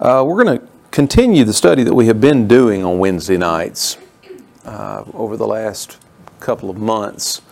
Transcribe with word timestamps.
Uh, 0.00 0.24
we're 0.26 0.42
going 0.42 0.58
to 0.58 0.66
continue 0.90 1.44
the 1.44 1.52
study 1.52 1.82
that 1.82 1.92
we 1.92 2.06
have 2.06 2.22
been 2.22 2.48
doing 2.48 2.82
on 2.82 2.98
Wednesday 2.98 3.36
nights 3.36 3.98
uh, 4.64 5.04
over 5.12 5.36
the 5.36 5.46
last 5.46 5.98
couple 6.40 6.70
of 6.70 6.78
months. 6.78 7.42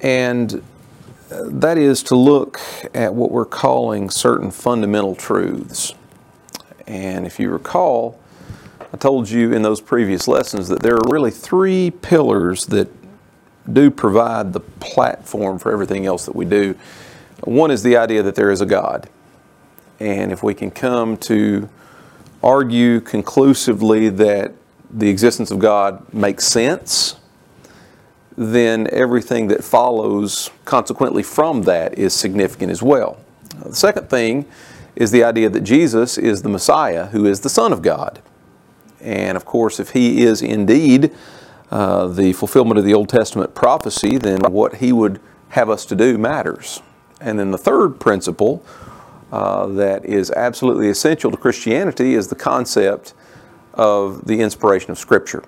And 0.00 0.64
uh, 1.30 1.42
that 1.44 1.78
is 1.78 2.02
to 2.04 2.16
look 2.16 2.58
at 2.92 3.14
what 3.14 3.30
we're 3.30 3.44
calling 3.44 4.10
certain 4.10 4.50
fundamental 4.50 5.14
truths. 5.14 5.94
And 6.88 7.24
if 7.24 7.38
you 7.38 7.50
recall, 7.50 8.18
I 8.92 8.96
told 8.96 9.30
you 9.30 9.52
in 9.52 9.62
those 9.62 9.80
previous 9.80 10.26
lessons 10.26 10.66
that 10.70 10.82
there 10.82 10.96
are 10.96 11.08
really 11.08 11.30
three 11.30 11.92
pillars 11.92 12.66
that 12.66 12.88
do 13.72 13.92
provide 13.92 14.54
the 14.54 14.60
platform 14.60 15.60
for 15.60 15.70
everything 15.70 16.04
else 16.04 16.26
that 16.26 16.34
we 16.34 16.46
do. 16.46 16.76
One 17.44 17.70
is 17.70 17.84
the 17.84 17.96
idea 17.96 18.24
that 18.24 18.34
there 18.34 18.50
is 18.50 18.60
a 18.60 18.66
God. 18.66 19.08
And 20.00 20.32
if 20.32 20.42
we 20.42 20.54
can 20.54 20.70
come 20.70 21.16
to 21.18 21.68
argue 22.42 23.00
conclusively 23.00 24.08
that 24.10 24.52
the 24.90 25.08
existence 25.08 25.50
of 25.50 25.58
God 25.58 26.12
makes 26.12 26.46
sense, 26.46 27.16
then 28.36 28.88
everything 28.92 29.48
that 29.48 29.62
follows 29.62 30.50
consequently 30.64 31.22
from 31.22 31.62
that 31.62 31.98
is 31.98 32.12
significant 32.12 32.70
as 32.70 32.82
well. 32.82 33.18
The 33.64 33.74
second 33.74 34.10
thing 34.10 34.46
is 34.96 35.10
the 35.10 35.24
idea 35.24 35.48
that 35.48 35.60
Jesus 35.60 36.18
is 36.18 36.42
the 36.42 36.48
Messiah, 36.48 37.06
who 37.06 37.24
is 37.26 37.40
the 37.40 37.48
Son 37.48 37.72
of 37.72 37.82
God. 37.82 38.20
And 39.00 39.36
of 39.36 39.44
course, 39.44 39.80
if 39.80 39.90
he 39.90 40.22
is 40.22 40.42
indeed 40.42 41.12
uh, 41.70 42.08
the 42.08 42.32
fulfillment 42.32 42.78
of 42.78 42.84
the 42.84 42.94
Old 42.94 43.08
Testament 43.08 43.54
prophecy, 43.54 44.18
then 44.18 44.40
what 44.40 44.76
he 44.76 44.92
would 44.92 45.20
have 45.50 45.70
us 45.70 45.84
to 45.86 45.96
do 45.96 46.18
matters. 46.18 46.82
And 47.20 47.38
then 47.38 47.50
the 47.50 47.58
third 47.58 48.00
principle 48.00 48.64
uh, 49.34 49.66
that 49.66 50.04
is 50.04 50.30
absolutely 50.30 50.88
essential 50.88 51.28
to 51.28 51.36
Christianity 51.36 52.14
is 52.14 52.28
the 52.28 52.36
concept 52.36 53.14
of 53.72 54.24
the 54.26 54.40
inspiration 54.40 54.92
of 54.92 54.98
Scripture. 54.98 55.42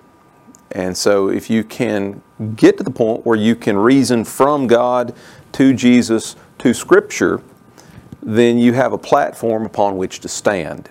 And 0.71 0.97
so, 0.97 1.29
if 1.29 1.49
you 1.49 1.63
can 1.63 2.21
get 2.57 2.77
to 2.79 2.83
the 2.83 2.91
point 2.91 3.25
where 3.25 3.37
you 3.37 3.55
can 3.55 3.77
reason 3.77 4.25
from 4.25 4.67
God 4.67 5.15
to 5.53 5.73
Jesus 5.73 6.35
to 6.57 6.73
Scripture, 6.73 7.41
then 8.21 8.57
you 8.57 8.73
have 8.73 8.91
a 8.91 8.97
platform 8.97 9.65
upon 9.65 9.95
which 9.95 10.19
to 10.19 10.27
stand. 10.27 10.89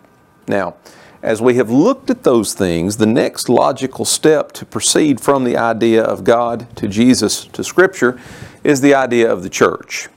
Now, 0.48 0.77
as 1.22 1.42
we 1.42 1.56
have 1.56 1.69
looked 1.69 2.08
at 2.08 2.22
those 2.22 2.55
things, 2.55 2.97
the 2.97 3.05
next 3.05 3.50
logical 3.50 4.06
step 4.06 4.52
to 4.52 4.64
proceed 4.64 5.20
from 5.20 5.44
the 5.44 5.58
idea 5.58 6.02
of 6.02 6.24
God 6.24 6.74
to 6.77 6.89
Jesus 6.89 7.44
to 7.48 7.62
Scripture 7.62 8.19
is 8.64 8.80
the 8.80 8.94
idea 8.94 9.30
of 9.30 9.42
the 9.42 9.50
church 9.50 10.08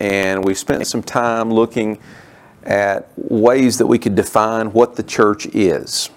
and 0.00 0.42
we 0.42 0.54
spent 0.54 0.86
some 0.86 1.02
time 1.02 1.52
looking 1.52 1.98
at 2.64 3.08
ways 3.16 3.78
that 3.78 3.86
we 3.86 3.98
could 3.98 4.14
define 4.14 4.72
what 4.72 4.96
the 4.96 5.02
church 5.02 5.46
is. 5.46 6.10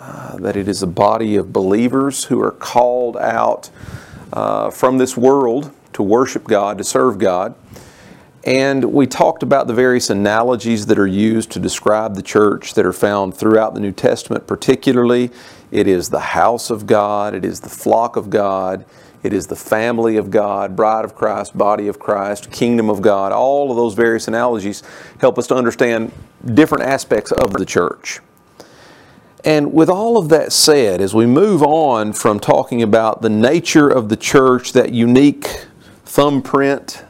Uh, 0.00 0.36
that 0.36 0.56
it 0.56 0.68
is 0.68 0.82
a 0.82 0.86
body 0.86 1.36
of 1.36 1.52
believers 1.52 2.24
who 2.24 2.40
are 2.40 2.52
called 2.52 3.16
out 3.16 3.70
uh, 4.32 4.70
from 4.70 4.98
this 4.98 5.16
world 5.16 5.72
to 5.92 6.02
worship 6.02 6.44
God, 6.44 6.78
to 6.78 6.84
serve 6.84 7.18
God. 7.18 7.54
And 8.44 8.84
we 8.92 9.06
talked 9.06 9.42
about 9.42 9.66
the 9.66 9.74
various 9.74 10.10
analogies 10.10 10.86
that 10.86 10.98
are 10.98 11.06
used 11.06 11.50
to 11.52 11.58
describe 11.58 12.14
the 12.14 12.22
church 12.22 12.74
that 12.74 12.86
are 12.86 12.92
found 12.92 13.36
throughout 13.36 13.74
the 13.74 13.80
New 13.80 13.92
Testament, 13.92 14.46
particularly. 14.46 15.30
It 15.70 15.86
is 15.86 16.08
the 16.08 16.20
house 16.20 16.70
of 16.70 16.86
God, 16.86 17.34
it 17.34 17.44
is 17.44 17.60
the 17.60 17.68
flock 17.68 18.16
of 18.16 18.30
God, 18.30 18.84
it 19.22 19.32
is 19.32 19.48
the 19.48 19.56
family 19.56 20.16
of 20.16 20.30
God, 20.30 20.76
bride 20.76 21.04
of 21.04 21.14
Christ, 21.14 21.56
body 21.56 21.88
of 21.88 21.98
Christ, 21.98 22.50
kingdom 22.50 22.88
of 22.88 23.02
God. 23.02 23.32
All 23.32 23.70
of 23.70 23.76
those 23.76 23.94
various 23.94 24.28
analogies 24.28 24.82
help 25.20 25.38
us 25.38 25.46
to 25.48 25.56
understand 25.56 26.12
different 26.54 26.84
aspects 26.84 27.32
of 27.32 27.52
the 27.52 27.66
church. 27.66 28.20
And 29.44 29.72
with 29.72 29.88
all 29.88 30.18
of 30.18 30.28
that 30.28 30.52
said, 30.52 31.00
as 31.00 31.14
we 31.14 31.26
move 31.26 31.62
on 31.62 32.12
from 32.12 32.38
talking 32.38 32.82
about 32.82 33.22
the 33.22 33.30
nature 33.30 33.88
of 33.88 34.08
the 34.08 34.16
church, 34.16 34.72
that 34.72 34.92
unique 34.92 35.66
thumbprint 36.04 37.04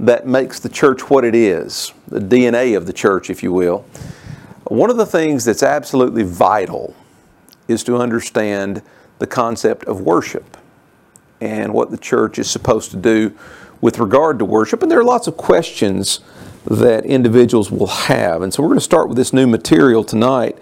that 0.00 0.26
makes 0.26 0.60
the 0.60 0.68
church 0.68 1.10
what 1.10 1.24
it 1.24 1.34
is, 1.34 1.92
the 2.06 2.20
DNA 2.20 2.76
of 2.76 2.86
the 2.86 2.92
church, 2.92 3.30
if 3.30 3.42
you 3.42 3.52
will, 3.52 3.84
one 4.64 4.90
of 4.90 4.96
the 4.96 5.06
things 5.06 5.44
that's 5.44 5.62
absolutely 5.62 6.22
vital 6.22 6.94
is 7.68 7.82
to 7.84 7.96
understand 7.96 8.82
the 9.18 9.26
concept 9.26 9.84
of 9.84 10.02
worship 10.02 10.56
and 11.40 11.72
what 11.72 11.90
the 11.90 11.98
church 11.98 12.38
is 12.38 12.50
supposed 12.50 12.90
to 12.90 12.96
do 12.96 13.32
with 13.80 13.98
regard 13.98 14.38
to 14.38 14.44
worship. 14.44 14.82
And 14.82 14.90
there 14.90 14.98
are 14.98 15.04
lots 15.04 15.26
of 15.26 15.36
questions 15.36 16.20
that 16.64 17.04
individuals 17.04 17.70
will 17.70 17.86
have. 17.86 18.42
And 18.42 18.52
so 18.52 18.62
we're 18.62 18.70
going 18.70 18.78
to 18.78 18.84
start 18.84 19.08
with 19.08 19.16
this 19.16 19.32
new 19.32 19.46
material 19.46 20.04
tonight 20.04 20.58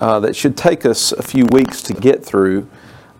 uh, 0.00 0.20
that 0.20 0.36
should 0.36 0.56
take 0.56 0.84
us 0.84 1.12
a 1.12 1.22
few 1.22 1.46
weeks 1.46 1.82
to 1.82 1.94
get 1.94 2.24
through. 2.24 2.68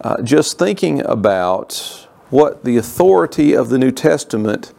Uh, 0.01 0.21
just 0.23 0.59
thinking 0.59 1.05
about 1.07 2.07
what 2.31 2.65
the 2.65 2.77
authority 2.77 3.55
of 3.55 3.69
the 3.69 3.79
New 3.79 3.91
Testament 3.91 4.73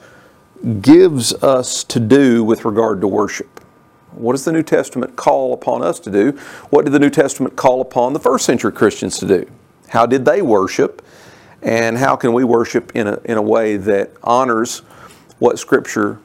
gives 0.81 1.34
us 1.35 1.84
to 1.85 2.00
do 2.00 2.44
with 2.44 2.66
regard 2.66 3.01
to 3.01 3.07
worship. 3.07 3.59
What 4.12 4.34
does 4.34 4.45
the 4.45 4.51
New 4.51 4.63
Testament 4.63 5.16
call 5.16 5.53
upon 5.53 5.81
us 5.81 6.00
to 6.01 6.12
do? 6.12 6.31
What 6.69 6.85
did 6.85 6.91
the 6.91 7.00
New 7.00 7.09
Testament 7.09 7.56
call 7.56 7.81
upon 7.81 8.13
the 8.13 8.19
first 8.19 8.45
century 8.45 8.72
Christians 8.72 9.18
to 9.19 9.28
do? 9.28 9.50
How 9.90 10.06
did 10.06 10.25
they 10.25 10.41
worship? 10.41 11.01
And 11.63 11.97
how 11.97 12.16
can 12.16 12.34
we 12.34 12.44
worship 12.44 12.91
in 12.96 13.07
a, 13.07 13.19
in 13.25 13.38
a 13.38 13.41
way 13.41 13.78
that 13.78 14.12
honors 14.22 14.79
what 15.40 15.57
Scripture 15.57 16.19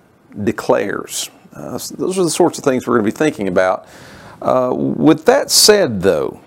declares. 0.44 1.30
Uh, 1.52 1.78
those 1.96 2.18
are 2.18 2.24
the 2.24 2.30
sorts 2.30 2.58
of 2.58 2.64
things 2.64 2.86
we're 2.86 2.98
going 2.98 3.06
to 3.06 3.12
be 3.12 3.16
thinking 3.16 3.48
about. 3.48 3.86
Uh, 4.40 4.72
with 4.74 5.24
that 5.24 5.50
said, 5.50 6.02
though, 6.02 6.40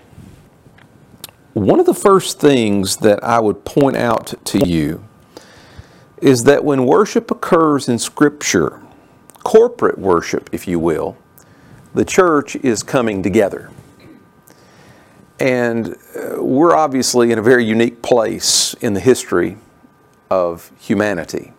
one 1.53 1.79
of 1.79 1.85
the 1.85 1.93
first 1.93 2.39
things 2.39 2.97
that 2.97 3.23
I 3.23 3.39
would 3.39 3.65
point 3.65 3.97
out 3.97 4.33
to 4.45 4.65
you 4.65 5.03
is 6.21 6.43
that 6.45 6.63
when 6.63 6.85
worship 6.85 7.31
occurs 7.31 7.89
in 7.89 7.99
Scripture, 7.99 8.81
corporate 9.43 9.97
worship, 9.97 10.49
if 10.53 10.67
you 10.67 10.79
will, 10.79 11.17
the 11.93 12.05
church 12.05 12.55
is 12.57 12.83
coming 12.83 13.21
together. 13.21 13.69
And 15.41 15.97
uh, 16.15 16.35
we're 16.37 16.75
obviously 16.75 17.31
in 17.31 17.39
a 17.39 17.41
very 17.41 17.65
unique 17.65 18.03
place 18.03 18.75
in 18.75 18.93
the 18.93 18.99
history 18.99 19.57
of 20.29 20.71
humanity. 20.79 21.53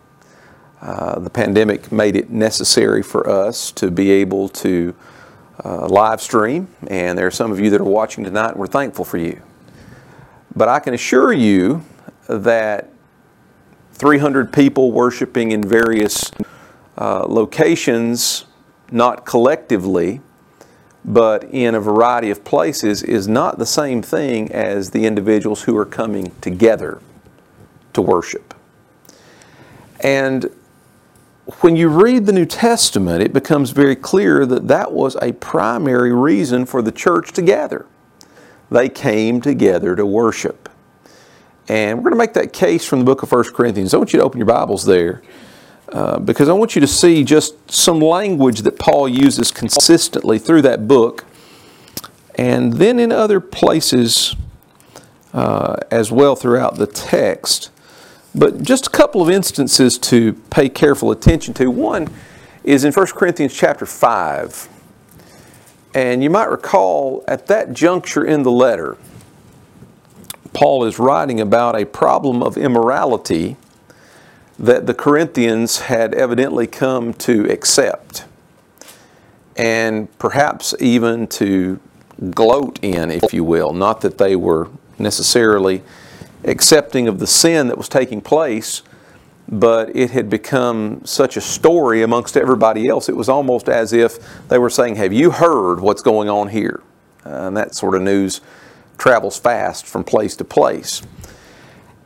Uh, 0.81 1.19
the 1.19 1.29
pandemic 1.29 1.91
made 1.91 2.15
it 2.15 2.29
necessary 2.29 3.03
for 3.03 3.29
us 3.29 3.73
to 3.73 3.91
be 3.91 4.09
able 4.09 4.47
to 4.47 4.95
uh, 5.65 5.85
live 5.89 6.21
stream, 6.21 6.69
and 6.87 7.17
there 7.17 7.27
are 7.27 7.31
some 7.31 7.51
of 7.51 7.59
you 7.59 7.69
that 7.71 7.81
are 7.81 7.83
watching 7.83 8.23
tonight, 8.23 8.51
and 8.51 8.55
we're 8.55 8.67
thankful 8.67 9.03
for 9.03 9.17
you. 9.17 9.41
But 10.55 10.69
I 10.69 10.79
can 10.79 10.93
assure 10.93 11.33
you 11.33 11.83
that 12.29 12.89
300 13.95 14.53
people 14.53 14.93
worshiping 14.93 15.51
in 15.51 15.61
various 15.61 16.31
uh, 16.97 17.25
locations, 17.27 18.45
not 18.91 19.25
collectively, 19.25 20.21
but 21.05 21.43
in 21.45 21.75
a 21.75 21.79
variety 21.79 22.29
of 22.29 22.43
places 22.43 23.03
is 23.03 23.27
not 23.27 23.59
the 23.59 23.65
same 23.65 24.01
thing 24.01 24.51
as 24.51 24.91
the 24.91 25.05
individuals 25.05 25.63
who 25.63 25.77
are 25.77 25.85
coming 25.85 26.31
together 26.41 27.01
to 27.93 28.01
worship. 28.01 28.53
And 29.99 30.49
when 31.59 31.75
you 31.75 31.89
read 31.89 32.25
the 32.25 32.31
New 32.31 32.45
Testament, 32.45 33.21
it 33.21 33.33
becomes 33.33 33.71
very 33.71 33.95
clear 33.95 34.45
that 34.45 34.67
that 34.69 34.93
was 34.93 35.17
a 35.21 35.33
primary 35.33 36.13
reason 36.13 36.65
for 36.65 36.81
the 36.81 36.91
church 36.91 37.33
to 37.33 37.41
gather. 37.41 37.85
They 38.71 38.87
came 38.89 39.41
together 39.41 39.95
to 39.95 40.05
worship. 40.05 40.69
And 41.67 41.97
we're 41.97 42.11
going 42.11 42.13
to 42.13 42.17
make 42.17 42.33
that 42.33 42.53
case 42.53 42.85
from 42.85 42.99
the 42.99 43.05
book 43.05 43.23
of 43.23 43.31
1 43.31 43.53
Corinthians. 43.53 43.93
I 43.93 43.97
want 43.97 44.13
you 44.13 44.19
to 44.19 44.25
open 44.25 44.39
your 44.39 44.47
Bibles 44.47 44.85
there. 44.85 45.21
Uh, 45.93 46.17
because 46.17 46.49
I 46.49 46.53
want 46.53 46.73
you 46.73 46.81
to 46.81 46.87
see 46.87 47.23
just 47.23 47.69
some 47.71 47.99
language 47.99 48.61
that 48.61 48.79
Paul 48.79 49.07
uses 49.07 49.51
consistently 49.51 50.39
through 50.39 50.63
that 50.63 50.87
book, 50.87 51.23
and 52.33 52.73
then 52.73 52.97
in 52.97 53.11
other 53.11 53.39
places 53.39 54.35
uh, 55.33 55.75
as 55.91 56.11
well 56.11 56.35
throughout 56.35 56.77
the 56.77 56.87
text. 56.87 57.69
But 58.33 58.63
just 58.63 58.87
a 58.87 58.89
couple 58.89 59.21
of 59.21 59.29
instances 59.29 59.99
to 59.99 60.33
pay 60.49 60.67
careful 60.67 61.11
attention 61.11 61.53
to. 61.55 61.69
One 61.69 62.09
is 62.63 62.83
in 62.83 62.91
1 62.91 63.07
Corinthians 63.07 63.53
chapter 63.53 63.85
5. 63.85 64.69
And 65.93 66.23
you 66.23 66.31
might 66.31 66.49
recall 66.49 67.23
at 67.27 67.45
that 67.47 67.73
juncture 67.73 68.25
in 68.25 68.41
the 68.41 68.51
letter, 68.51 68.97
Paul 70.53 70.85
is 70.85 70.97
writing 70.97 71.39
about 71.39 71.79
a 71.79 71.85
problem 71.85 72.41
of 72.41 72.57
immorality 72.57 73.57
that 74.63 74.85
the 74.85 74.93
Corinthians 74.93 75.79
had 75.79 76.13
evidently 76.13 76.65
come 76.65 77.13
to 77.13 77.51
accept 77.51 78.23
and 79.57 80.17
perhaps 80.17 80.73
even 80.79 81.27
to 81.27 81.81
gloat 82.31 82.79
in, 82.81 83.11
if 83.11 83.33
you 83.33 83.43
will. 83.43 83.73
Not 83.73 83.99
that 84.01 84.17
they 84.17 84.37
were 84.37 84.69
necessarily 84.97 85.83
accepting 86.45 87.09
of 87.09 87.19
the 87.19 87.27
sin 87.27 87.67
that 87.67 87.77
was 87.77 87.89
taking 87.89 88.21
place, 88.21 88.83
but 89.49 89.93
it 89.93 90.11
had 90.11 90.29
become 90.29 91.03
such 91.03 91.35
a 91.35 91.41
story 91.41 92.01
amongst 92.01 92.37
everybody 92.37 92.87
else. 92.87 93.09
It 93.09 93.17
was 93.17 93.27
almost 93.27 93.67
as 93.67 93.91
if 93.91 94.47
they 94.47 94.57
were 94.57 94.69
saying, 94.69 94.95
Have 94.95 95.11
you 95.11 95.31
heard 95.31 95.81
what's 95.81 96.01
going 96.01 96.29
on 96.29 96.47
here? 96.47 96.81
Uh, 97.25 97.47
and 97.47 97.57
that 97.57 97.75
sort 97.75 97.95
of 97.95 98.01
news 98.01 98.39
travels 98.97 99.37
fast 99.37 99.85
from 99.85 100.05
place 100.05 100.37
to 100.37 100.45
place. 100.45 101.01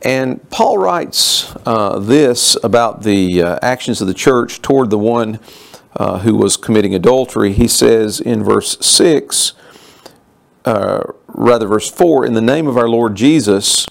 And 0.02 0.48
Paul 0.50 0.78
writes 0.78 1.54
uh, 1.66 1.98
this 1.98 2.56
about 2.62 3.02
the 3.02 3.42
uh, 3.42 3.58
actions 3.62 4.00
of 4.00 4.06
the 4.06 4.14
church 4.14 4.62
toward 4.62 4.90
the 4.90 4.98
one 4.98 5.40
uh, 5.96 6.20
who 6.20 6.36
was 6.36 6.56
committing 6.56 6.94
adultery. 6.94 7.52
He 7.52 7.66
says 7.66 8.20
in 8.20 8.44
verse 8.44 8.78
6, 8.80 9.54
uh, 10.64 11.02
rather, 11.26 11.66
verse 11.66 11.90
4, 11.90 12.26
in 12.26 12.34
the 12.34 12.40
name 12.40 12.66
of 12.66 12.76
our 12.76 12.88
Lord 12.88 13.16
Jesus, 13.16 13.86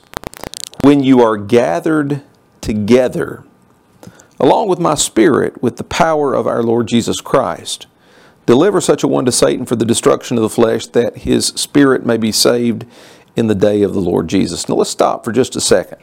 when 0.81 1.03
you 1.03 1.21
are 1.21 1.35
gathered 1.35 2.21
together, 2.61 3.43
along 4.39 4.69
with 4.69 4.79
my 4.79 4.95
spirit, 4.95 5.61
with 5.61 5.77
the 5.77 5.83
power 5.83 6.33
of 6.33 6.47
our 6.47 6.63
Lord 6.63 6.87
Jesus 6.87 7.19
Christ, 7.19 7.87
deliver 8.45 8.79
such 8.79 9.03
a 9.03 9.07
one 9.07 9.25
to 9.25 9.31
Satan 9.31 9.65
for 9.65 9.75
the 9.75 9.85
destruction 9.85 10.37
of 10.37 10.43
the 10.43 10.49
flesh, 10.49 10.85
that 10.87 11.17
his 11.17 11.47
spirit 11.47 12.05
may 12.05 12.15
be 12.15 12.31
saved 12.31 12.85
in 13.37 13.45
the 13.45 13.55
day 13.55 13.83
of 13.83 13.93
the 13.93 14.01
Lord 14.01 14.27
Jesus. 14.27 14.67
Now 14.67 14.75
let's 14.75 14.89
stop 14.89 15.23
for 15.23 15.31
just 15.31 15.55
a 15.55 15.61
second. 15.61 16.01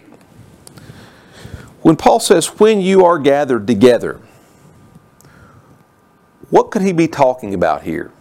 When 1.83 1.97
Paul 1.97 2.21
says, 2.21 2.47
when 2.59 2.81
you 2.81 3.05
are 3.05 3.19
gathered 3.19 3.67
together, 3.67 4.21
what 6.49 6.71
could 6.71 6.83
he 6.83 6.93
be 6.93 7.09
talking 7.09 7.53
about 7.53 7.83
here? 7.83 8.13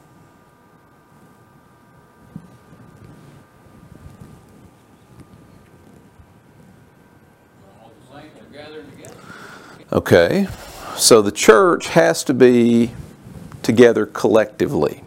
Okay, 9.92 10.48
so 10.98 11.22
the 11.22 11.32
church 11.32 11.90
has 11.90 12.24
to 12.24 12.34
be 12.34 12.92
together 13.62 14.08
collectively. 14.08 15.04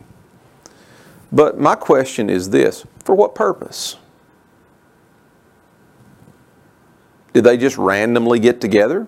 But 1.32 1.58
my 1.58 1.74
question 1.74 2.30
is 2.30 2.50
this 2.50 2.84
for 3.04 3.14
what 3.14 3.34
purpose? 3.34 3.96
Did 7.32 7.44
they 7.44 7.56
just 7.56 7.76
randomly 7.76 8.38
get 8.38 8.60
together? 8.60 9.06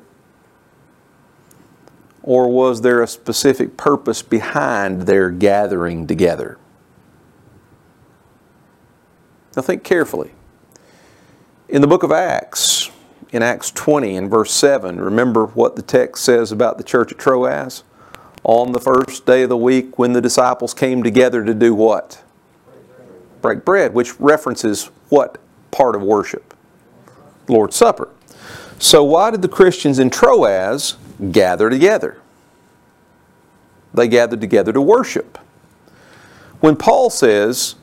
Or 2.23 2.49
was 2.49 2.83
there 2.83 3.03
a 3.03 3.07
specific 3.07 3.79
purpose 3.79 4.21
behind 4.21 5.03
their 5.03 5.31
gathering 5.31 6.07
together? 6.07 6.59
Now 9.57 9.63
think 9.63 9.83
carefully. 9.83 10.33
In 11.69 11.81
the 11.81 11.87
book 11.87 12.03
of 12.03 12.13
Acts, 12.13 12.91
in 13.31 13.43
Acts 13.43 13.71
20 13.71 14.17
and 14.17 14.31
verse 14.31 14.53
7, 14.53 15.01
remember 15.01 15.47
what 15.47 15.77
the 15.77 15.83
text 15.83 16.25
says 16.25 16.53
about 16.53 16.77
the 16.77 16.85
church 16.85 17.13
at 17.13 17.19
Troas? 17.19 17.83
On 18.45 18.73
the 18.73 18.81
first 18.81 19.27
day 19.27 19.43
of 19.43 19.49
the 19.49 19.57
week, 19.57 19.99
when 19.99 20.13
the 20.13 20.21
disciples 20.21 20.73
came 20.73 21.03
together 21.03 21.45
to 21.45 21.55
do 21.55 21.75
what? 21.75 22.23
Break 23.43 23.65
bread, 23.65 23.95
which 23.95 24.19
references 24.21 24.91
what 25.09 25.39
part 25.71 25.95
of 25.95 26.03
worship? 26.03 26.55
Lord's 27.49 27.77
Supper. 27.77 28.09
So, 28.79 29.03
why 29.03 29.31
did 29.31 29.43
the 29.43 29.49
Christians 29.49 29.99
in 29.99 30.11
Troas 30.11 30.97
gather 31.33 31.69
together? 31.69 32.21
They 33.93 34.07
gathered 34.07 34.41
together 34.41 34.73
to 34.73 34.81
worship. 34.81 35.39
When 36.61 36.77
Paul 36.77 37.11
says, 37.11 37.75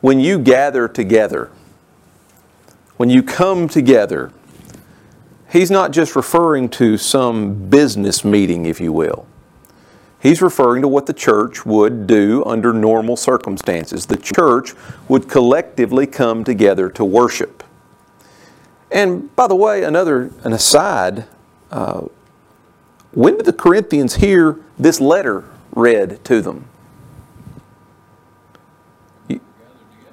when 0.00 0.20
you 0.20 0.38
gather 0.38 0.86
together, 0.86 1.50
when 2.96 3.10
you 3.10 3.22
come 3.22 3.68
together, 3.68 4.32
he's 5.50 5.70
not 5.70 5.92
just 5.92 6.14
referring 6.14 6.68
to 6.70 6.96
some 6.96 7.68
business 7.68 8.24
meeting, 8.24 8.66
if 8.66 8.80
you 8.80 8.92
will. 8.92 9.26
He's 10.24 10.40
referring 10.40 10.80
to 10.80 10.88
what 10.88 11.04
the 11.04 11.12
church 11.12 11.66
would 11.66 12.06
do 12.06 12.42
under 12.46 12.72
normal 12.72 13.14
circumstances. 13.14 14.06
The 14.06 14.16
church 14.16 14.72
would 15.06 15.28
collectively 15.28 16.06
come 16.06 16.44
together 16.44 16.88
to 16.88 17.04
worship. 17.04 17.62
And 18.90 19.36
by 19.36 19.48
the 19.48 19.54
way, 19.54 19.82
another 19.82 20.30
an 20.42 20.54
aside. 20.54 21.26
Uh, 21.70 22.06
when 23.12 23.36
did 23.36 23.44
the 23.44 23.52
Corinthians 23.52 24.14
hear 24.14 24.58
this 24.78 24.98
letter 24.98 25.44
read 25.72 26.24
to 26.24 26.40
them? 26.40 26.68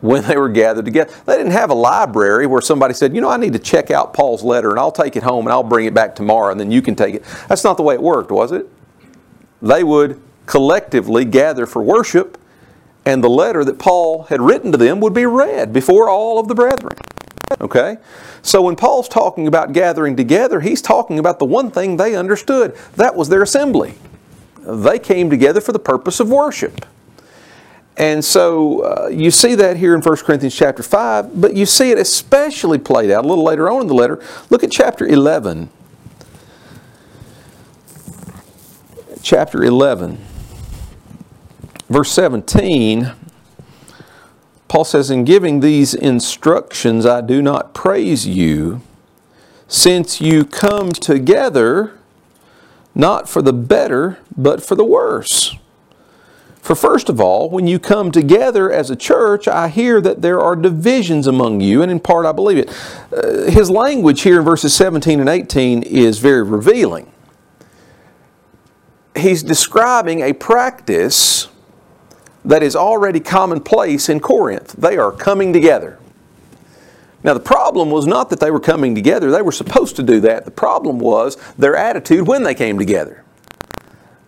When 0.02 0.24
they 0.24 0.36
were 0.36 0.50
gathered 0.50 0.84
together. 0.84 1.14
They 1.26 1.38
didn't 1.38 1.54
have 1.54 1.70
a 1.70 1.76
library 1.76 2.48
where 2.48 2.60
somebody 2.60 2.96
said, 2.96 3.16
you 3.16 3.22
know, 3.22 3.30
I 3.30 3.38
need 3.38 3.54
to 3.54 3.60
check 3.60 3.92
out 3.92 4.14
Paul's 4.14 4.44
letter 4.44 4.72
and 4.72 4.80
I'll 4.80 4.92
take 4.92 5.16
it 5.16 5.24
home 5.24 5.46
and 5.46 5.54
I'll 5.54 5.64
bring 5.64 5.86
it 5.86 5.94
back 5.94 6.16
tomorrow 6.16 6.52
and 6.52 6.60
then 6.60 6.70
you 6.70 6.82
can 6.82 6.96
take 6.98 7.16
it. 7.16 7.24
That's 7.48 7.64
not 7.64 7.78
the 7.78 7.84
way 7.84 7.96
it 7.96 8.02
worked, 8.02 8.30
was 8.30 8.52
it? 8.52 8.68
They 9.62 9.84
would 9.84 10.22
collectively 10.46 11.26
gather 11.26 11.66
for 11.66 11.82
worship 11.82 12.38
and 13.06 13.24
the 13.24 13.30
letter 13.30 13.64
that 13.66 13.80
Paul 13.80 14.24
had 14.24 14.42
written 14.42 14.72
to 14.72 14.78
them 14.78 15.00
would 15.00 15.14
be 15.14 15.26
read 15.26 15.74
before 15.74 16.10
all 16.10 16.40
of 16.40 16.48
the 16.48 16.56
brethren. 16.56 16.94
Okay? 17.60 17.98
So 18.42 18.62
when 18.62 18.76
Paul's 18.76 19.10
talking 19.10 19.48
about 19.48 19.74
gathering 19.74 20.16
together, 20.16 20.62
he's 20.62 20.82
talking 20.82 21.20
about 21.20 21.40
the 21.40 21.46
one 21.46 21.72
thing 21.72 21.98
they 21.98 22.16
understood 22.16 22.76
that 22.96 23.16
was 23.16 23.30
their 23.30 23.42
assembly. 23.42 23.96
They 24.60 25.00
came 25.00 25.30
together 25.30 25.62
for 25.62 25.72
the 25.72 25.80
purpose 25.80 26.20
of 26.20 26.30
worship. 26.30 26.86
And 27.98 28.24
so 28.24 28.82
uh, 28.82 29.08
you 29.08 29.32
see 29.32 29.56
that 29.56 29.78
here 29.78 29.94
in 29.96 30.02
1 30.02 30.18
Corinthians 30.18 30.56
chapter 30.56 30.82
5, 30.82 31.42
but 31.42 31.56
you 31.56 31.66
see 31.66 31.92
it 31.92 31.98
especially 31.98 32.78
played 32.78 33.12
out 33.12 33.26
a 33.26 33.28
little 33.28 33.44
later 33.44 33.70
on 33.70 33.82
in 33.82 33.88
the 33.88 33.94
letter. 33.94 34.24
Look 34.50 34.64
at 34.64 34.72
chapter 34.72 35.06
11. 35.06 35.70
Chapter 39.22 39.64
11, 39.64 40.18
verse 41.90 42.12
17 42.12 43.14
Paul 44.72 44.86
says, 44.86 45.12
In 45.12 45.26
giving 45.26 45.60
these 45.60 45.94
instructions, 45.94 47.06
I 47.06 47.20
do 47.20 47.42
not 47.42 47.74
praise 47.74 48.26
you, 48.26 48.82
since 49.68 50.22
you 50.22 50.46
come 50.46 50.94
together 50.94 52.00
not 52.96 53.28
for 53.28 53.42
the 53.42 53.52
better, 53.52 54.20
but 54.38 54.64
for 54.64 54.76
the 54.76 54.86
worse. 54.86 55.58
For 56.62 56.74
first 56.74 57.10
of 57.10 57.20
all, 57.20 57.50
when 57.50 57.68
you 57.68 57.80
come 57.80 58.14
together 58.14 58.72
as 58.72 58.90
a 58.90 58.96
church, 58.96 59.46
I 59.46 59.68
hear 59.68 60.00
that 60.00 60.22
there 60.22 60.40
are 60.40 60.56
divisions 60.56 61.28
among 61.28 61.60
you, 61.60 61.82
and 61.82 61.92
in 61.92 62.00
part 62.00 62.26
I 62.26 62.32
believe 62.32 62.60
it. 62.60 62.70
Uh, 63.12 63.52
his 63.52 63.70
language 63.70 64.22
here 64.22 64.40
in 64.40 64.46
verses 64.46 64.74
17 64.74 65.20
and 65.20 65.28
18 65.28 65.84
is 65.84 66.20
very 66.20 66.44
revealing. 66.44 67.12
He's 69.22 69.44
describing 69.44 70.22
a 70.22 70.34
practice 70.34 71.48
that 72.44 72.64
is 72.64 72.76
already 72.76 73.20
commonplace 73.20 74.10
in 74.10 74.20
Corinth. 74.20 74.74
They 74.74 74.98
are 74.98 75.12
coming 75.12 75.54
together. 75.54 76.00
Now, 77.24 77.36
the 77.36 77.40
problem 77.40 77.92
was 77.92 78.08
not 78.08 78.32
that 78.32 78.40
they 78.40 78.50
were 78.50 78.60
coming 78.60 78.96
together, 78.96 79.30
they 79.30 79.44
were 79.44 79.52
supposed 79.52 79.96
to 79.98 80.04
do 80.04 80.20
that. 80.22 80.46
The 80.46 80.52
problem 80.52 80.98
was 80.98 81.38
their 81.54 81.76
attitude 81.76 82.28
when 82.28 82.44
they 82.44 82.56
came 82.56 82.80
together. 82.80 83.24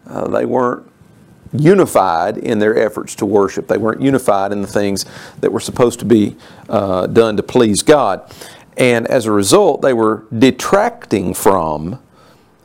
Uh, 0.07 0.27
they 0.27 0.45
weren't 0.45 0.87
unified 1.53 2.37
in 2.37 2.59
their 2.59 2.77
efforts 2.77 3.15
to 3.15 3.25
worship, 3.25 3.67
they 3.67 3.77
weren't 3.77 4.01
unified 4.01 4.51
in 4.51 4.61
the 4.61 4.67
things 4.67 5.05
that 5.39 5.51
were 5.51 5.59
supposed 5.59 5.99
to 5.99 6.05
be 6.05 6.35
uh, 6.69 7.07
done 7.07 7.35
to 7.37 7.43
please 7.43 7.81
God. 7.81 8.31
And 8.77 9.07
as 9.07 9.25
a 9.25 9.31
result, 9.31 9.81
they 9.81 9.93
were 9.93 10.25
detracting 10.37 11.33
from 11.33 11.99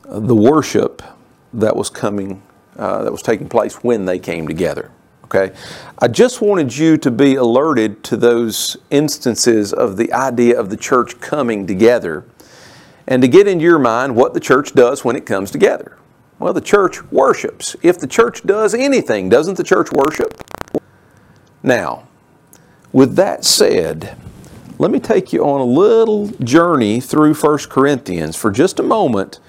the 0.04 0.34
worship 0.34 1.02
that 1.52 1.76
was 1.76 1.90
coming, 1.90 2.42
uh, 2.76 3.04
that 3.04 3.12
was 3.12 3.22
taking 3.22 3.48
place 3.48 3.82
when 3.82 4.04
they 4.04 4.18
came 4.18 4.46
together. 4.46 4.90
Okay? 5.24 5.54
I 5.98 6.08
just 6.08 6.40
wanted 6.40 6.76
you 6.76 6.96
to 6.98 7.10
be 7.10 7.34
alerted 7.34 8.02
to 8.04 8.16
those 8.16 8.76
instances 8.90 9.72
of 9.72 9.96
the 9.96 10.12
idea 10.12 10.58
of 10.58 10.70
the 10.70 10.76
church 10.76 11.20
coming 11.20 11.66
together 11.66 12.24
and 13.06 13.22
to 13.22 13.28
get 13.28 13.46
into 13.46 13.64
your 13.64 13.78
mind 13.78 14.14
what 14.16 14.34
the 14.34 14.40
church 14.40 14.74
does 14.74 15.04
when 15.04 15.16
it 15.16 15.26
comes 15.26 15.50
together. 15.50 15.98
Well, 16.38 16.52
the 16.52 16.60
church 16.60 17.02
worships. 17.10 17.74
If 17.82 17.98
the 17.98 18.06
church 18.06 18.44
does 18.44 18.74
anything, 18.74 19.28
doesn't 19.28 19.56
the 19.56 19.64
church 19.64 19.90
worship? 19.92 20.40
Now, 21.62 22.06
with 22.92 23.16
that 23.16 23.44
said, 23.44 24.16
let 24.78 24.90
me 24.90 25.00
take 25.00 25.32
you 25.32 25.44
on 25.44 25.60
a 25.60 25.64
little 25.64 26.28
journey 26.44 27.00
through 27.00 27.34
1 27.34 27.58
Corinthians 27.68 28.36
for 28.36 28.50
just 28.50 28.78
a 28.78 28.82
moment 28.82 29.40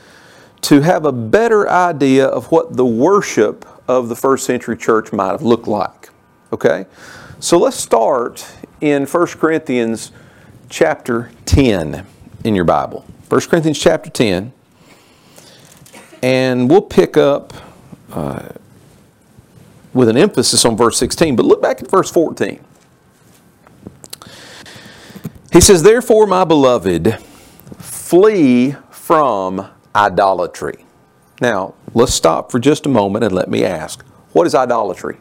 to 0.61 0.81
have 0.81 1.05
a 1.05 1.11
better 1.11 1.69
idea 1.69 2.25
of 2.25 2.51
what 2.51 2.75
the 2.75 2.85
worship 2.85 3.65
of 3.87 4.09
the 4.09 4.15
first 4.15 4.45
century 4.45 4.77
church 4.77 5.11
might 5.11 5.31
have 5.31 5.41
looked 5.41 5.67
like. 5.67 6.09
Okay? 6.53 6.85
So 7.39 7.57
let's 7.57 7.77
start 7.77 8.45
in 8.81 9.05
1 9.05 9.27
Corinthians 9.27 10.11
chapter 10.69 11.31
10 11.45 12.05
in 12.43 12.55
your 12.55 12.65
Bible. 12.65 13.05
1 13.29 13.41
Corinthians 13.41 13.79
chapter 13.79 14.09
10. 14.09 14.53
And 16.21 16.69
we'll 16.69 16.81
pick 16.81 17.15
up 17.15 17.53
uh, 18.11 18.49
with 19.93 20.09
an 20.09 20.17
emphasis 20.17 20.65
on 20.65 20.75
verse 20.75 20.97
16, 20.97 21.35
but 21.35 21.45
look 21.45 21.61
back 21.61 21.81
at 21.81 21.89
verse 21.89 22.11
14. 22.11 22.63
He 25.51 25.61
says, 25.61 25.81
Therefore, 25.81 26.27
my 26.27 26.43
beloved, 26.43 27.17
flee 27.77 28.75
from 28.91 29.67
idolatry. 29.99 30.85
Now, 31.41 31.75
let's 31.93 32.13
stop 32.13 32.51
for 32.51 32.59
just 32.59 32.85
a 32.85 32.89
moment 32.89 33.25
and 33.25 33.33
let 33.33 33.49
me 33.49 33.63
ask 33.63 34.03
what 34.31 34.47
is 34.47 34.55
idolatry? 34.55 35.17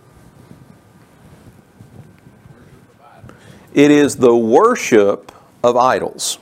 It 3.75 3.90
is 3.90 4.16
the 4.16 4.35
worship 4.35 5.32
of 5.62 5.76
idols. 5.76 6.38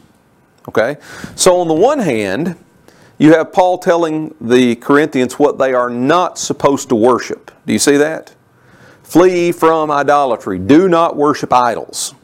Okay? 0.69 0.97
So, 1.35 1.61
on 1.61 1.69
the 1.69 1.75
one 1.75 1.99
hand, 1.99 2.57
you 3.19 3.33
have 3.35 3.53
Paul 3.53 3.79
telling 3.79 4.35
the 4.41 4.77
Corinthians 4.77 5.39
what 5.39 5.59
they 5.59 5.73
are 5.73 5.91
not 5.91 6.39
supposed 6.39 6.89
to 6.91 6.95
worship. 6.95 7.51
Do 7.67 7.73
you 7.73 7.79
see 7.79 7.97
that? 7.97 8.35
Flee 9.03 9.53
from 9.53 9.91
idolatry. 9.91 10.59
Do 10.59 10.89
not 10.89 11.17
worship 11.17 11.53
idols. 11.53 12.15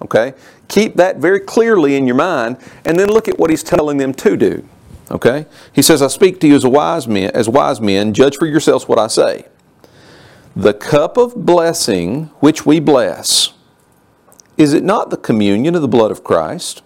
Okay? 0.00 0.34
Keep 0.68 0.96
that 0.96 1.18
very 1.18 1.40
clearly 1.40 1.96
in 1.96 2.06
your 2.06 2.16
mind, 2.16 2.56
and 2.84 2.98
then 2.98 3.08
look 3.08 3.28
at 3.28 3.38
what 3.38 3.50
he's 3.50 3.62
telling 3.62 3.98
them 3.98 4.12
to 4.14 4.36
do. 4.36 4.68
Okay? 5.12 5.46
He 5.72 5.82
says, 5.82 6.00
I 6.00 6.08
speak 6.08 6.40
to 6.40 6.48
you 6.48 6.56
as 6.56 6.64
wise 6.64 7.06
men, 7.06 7.30
as 7.34 7.48
wise 7.48 7.80
men, 7.80 8.14
judge 8.14 8.36
for 8.36 8.46
yourselves 8.46 8.88
what 8.88 8.98
I 8.98 9.06
say. 9.08 9.46
The 10.56 10.74
cup 10.74 11.16
of 11.16 11.46
blessing 11.46 12.24
which 12.40 12.66
we 12.66 12.80
bless, 12.80 13.52
is 14.56 14.72
it 14.72 14.82
not 14.82 15.10
the 15.10 15.16
communion 15.16 15.74
of 15.74 15.82
the 15.82 15.88
blood 15.88 16.10
of 16.10 16.24
Christ? 16.24 16.82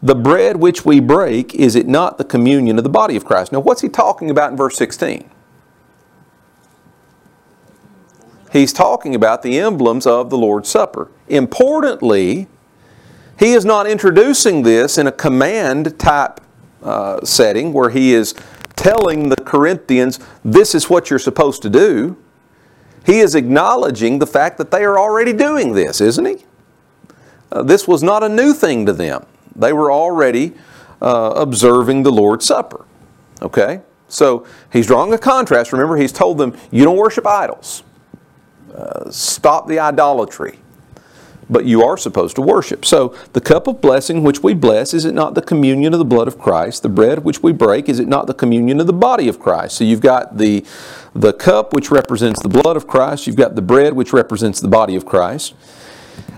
The 0.00 0.14
bread 0.14 0.56
which 0.56 0.84
we 0.84 1.00
break, 1.00 1.54
is 1.54 1.74
it 1.74 1.88
not 1.88 2.18
the 2.18 2.24
communion 2.24 2.78
of 2.78 2.84
the 2.84 2.90
body 2.90 3.16
of 3.16 3.24
Christ? 3.24 3.50
Now, 3.50 3.60
what's 3.60 3.80
he 3.80 3.88
talking 3.88 4.30
about 4.30 4.52
in 4.52 4.56
verse 4.56 4.76
16? 4.76 5.28
He's 8.52 8.72
talking 8.72 9.14
about 9.14 9.42
the 9.42 9.58
emblems 9.58 10.06
of 10.06 10.30
the 10.30 10.38
Lord's 10.38 10.68
Supper. 10.68 11.10
Importantly, 11.28 12.46
he 13.38 13.52
is 13.52 13.64
not 13.64 13.86
introducing 13.86 14.62
this 14.62 14.98
in 14.98 15.06
a 15.06 15.12
command 15.12 15.98
type 15.98 16.40
uh, 16.82 17.24
setting 17.24 17.72
where 17.72 17.90
he 17.90 18.14
is 18.14 18.34
telling 18.76 19.28
the 19.28 19.36
Corinthians, 19.36 20.20
this 20.44 20.74
is 20.74 20.88
what 20.88 21.10
you're 21.10 21.18
supposed 21.18 21.62
to 21.62 21.70
do. 21.70 22.16
He 23.04 23.20
is 23.20 23.34
acknowledging 23.34 24.18
the 24.18 24.26
fact 24.26 24.58
that 24.58 24.70
they 24.70 24.84
are 24.84 24.98
already 24.98 25.32
doing 25.32 25.72
this, 25.72 26.00
isn't 26.00 26.24
he? 26.24 26.44
Uh, 27.50 27.62
this 27.62 27.88
was 27.88 28.02
not 28.02 28.22
a 28.22 28.28
new 28.28 28.52
thing 28.52 28.86
to 28.86 28.92
them. 28.92 29.24
They 29.56 29.72
were 29.72 29.90
already 29.90 30.54
uh, 31.00 31.32
observing 31.36 32.02
the 32.02 32.12
Lord's 32.12 32.46
Supper. 32.46 32.84
Okay? 33.42 33.80
So 34.08 34.46
he's 34.72 34.86
drawing 34.86 35.12
a 35.12 35.18
contrast. 35.18 35.72
Remember, 35.72 35.96
he's 35.96 36.12
told 36.12 36.38
them, 36.38 36.56
you 36.70 36.84
don't 36.84 36.96
worship 36.96 37.26
idols. 37.26 37.82
Uh, 38.74 39.10
stop 39.10 39.66
the 39.68 39.78
idolatry. 39.78 40.58
But 41.50 41.64
you 41.64 41.82
are 41.82 41.96
supposed 41.96 42.36
to 42.36 42.42
worship. 42.42 42.84
So 42.84 43.14
the 43.32 43.40
cup 43.40 43.66
of 43.66 43.80
blessing 43.80 44.22
which 44.22 44.42
we 44.42 44.52
bless, 44.52 44.92
is 44.92 45.06
it 45.06 45.14
not 45.14 45.34
the 45.34 45.40
communion 45.40 45.94
of 45.94 45.98
the 45.98 46.04
blood 46.04 46.28
of 46.28 46.38
Christ? 46.38 46.82
The 46.82 46.90
bread 46.90 47.24
which 47.24 47.42
we 47.42 47.52
break, 47.52 47.88
is 47.88 47.98
it 47.98 48.06
not 48.06 48.26
the 48.26 48.34
communion 48.34 48.80
of 48.80 48.86
the 48.86 48.92
body 48.92 49.28
of 49.28 49.40
Christ? 49.40 49.76
So 49.76 49.84
you've 49.84 50.02
got 50.02 50.36
the, 50.36 50.64
the 51.14 51.32
cup 51.32 51.72
which 51.72 51.90
represents 51.90 52.42
the 52.42 52.50
blood 52.50 52.76
of 52.76 52.86
Christ, 52.86 53.26
you've 53.26 53.36
got 53.36 53.54
the 53.54 53.62
bread 53.62 53.94
which 53.94 54.12
represents 54.12 54.60
the 54.60 54.68
body 54.68 54.94
of 54.94 55.06
Christ. 55.06 55.54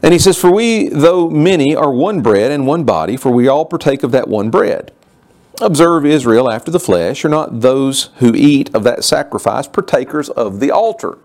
And 0.02 0.12
he 0.12 0.18
says, 0.18 0.38
For 0.38 0.50
we, 0.50 0.88
though 0.88 1.28
many, 1.28 1.74
are 1.74 1.92
one 1.92 2.22
bread 2.22 2.50
and 2.50 2.66
one 2.66 2.84
body, 2.84 3.16
for 3.16 3.30
we 3.30 3.48
all 3.48 3.64
partake 3.64 4.02
of 4.02 4.12
that 4.12 4.28
one 4.28 4.50
bread. 4.50 4.92
Observe 5.60 6.06
Israel 6.06 6.50
after 6.50 6.70
the 6.70 6.80
flesh, 6.80 7.24
are 7.24 7.28
not 7.28 7.60
those 7.60 8.10
who 8.16 8.34
eat 8.34 8.74
of 8.74 8.82
that 8.84 9.04
sacrifice 9.04 9.66
partakers 9.66 10.30
of 10.30 10.60
the 10.60 10.70
altar. 10.70 11.18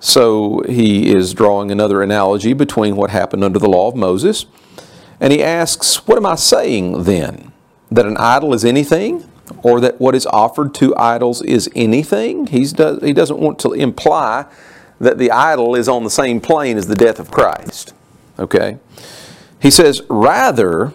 So 0.00 0.62
he 0.68 1.14
is 1.14 1.34
drawing 1.34 1.70
another 1.70 2.02
analogy 2.02 2.52
between 2.52 2.96
what 2.96 3.10
happened 3.10 3.42
under 3.42 3.58
the 3.58 3.68
law 3.68 3.88
of 3.88 3.96
Moses. 3.96 4.46
And 5.20 5.32
he 5.32 5.42
asks, 5.42 6.06
What 6.06 6.18
am 6.18 6.26
I 6.26 6.34
saying 6.34 7.04
then? 7.04 7.52
That 7.90 8.06
an 8.06 8.16
idol 8.16 8.52
is 8.52 8.64
anything? 8.64 9.28
Or 9.62 9.80
that 9.80 10.00
what 10.00 10.14
is 10.14 10.26
offered 10.26 10.74
to 10.74 10.94
idols 10.96 11.40
is 11.42 11.70
anything? 11.74 12.48
He's 12.48 12.72
do, 12.72 12.98
he 13.02 13.12
doesn't 13.12 13.38
want 13.38 13.58
to 13.60 13.72
imply 13.72 14.46
that 15.00 15.18
the 15.18 15.30
idol 15.30 15.74
is 15.74 15.88
on 15.88 16.04
the 16.04 16.10
same 16.10 16.40
plane 16.40 16.76
as 16.76 16.88
the 16.88 16.94
death 16.94 17.18
of 17.18 17.30
Christ. 17.30 17.94
Okay? 18.38 18.78
He 19.60 19.70
says, 19.70 20.02
rather, 20.08 20.92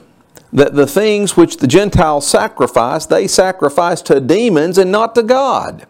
that 0.54 0.76
the 0.76 0.88
things 0.88 1.38
which 1.38 1.58
the 1.58 1.68
Gentiles 1.68 2.28
sacrifice, 2.28 3.06
they 3.06 3.28
sacrifice 3.28 4.02
to 4.04 4.20
demons 4.20 4.78
and 4.78 4.92
not 4.92 5.16
to 5.16 5.24
God. 5.24 5.88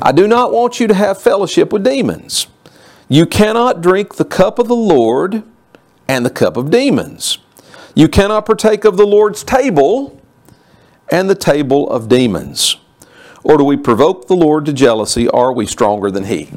I 0.00 0.12
do 0.12 0.28
not 0.28 0.52
want 0.52 0.78
you 0.78 0.86
to 0.86 0.94
have 0.94 1.20
fellowship 1.20 1.72
with 1.72 1.84
demons. 1.84 2.46
You 3.08 3.26
cannot 3.26 3.80
drink 3.80 4.14
the 4.14 4.24
cup 4.24 4.58
of 4.58 4.68
the 4.68 4.76
Lord 4.76 5.42
and 6.06 6.24
the 6.24 6.30
cup 6.30 6.56
of 6.56 6.70
demons. 6.70 7.38
You 7.94 8.08
cannot 8.08 8.46
partake 8.46 8.84
of 8.84 8.96
the 8.96 9.06
Lord's 9.06 9.42
table 9.42 10.20
and 11.10 11.28
the 11.28 11.34
table 11.34 11.90
of 11.90 12.08
demons. 12.08 12.76
Or 13.42 13.56
do 13.56 13.64
we 13.64 13.76
provoke 13.76 14.28
the 14.28 14.36
Lord 14.36 14.66
to 14.66 14.72
jealousy? 14.72 15.28
Are 15.28 15.52
we 15.52 15.66
stronger 15.66 16.10
than 16.10 16.24
He? 16.24 16.50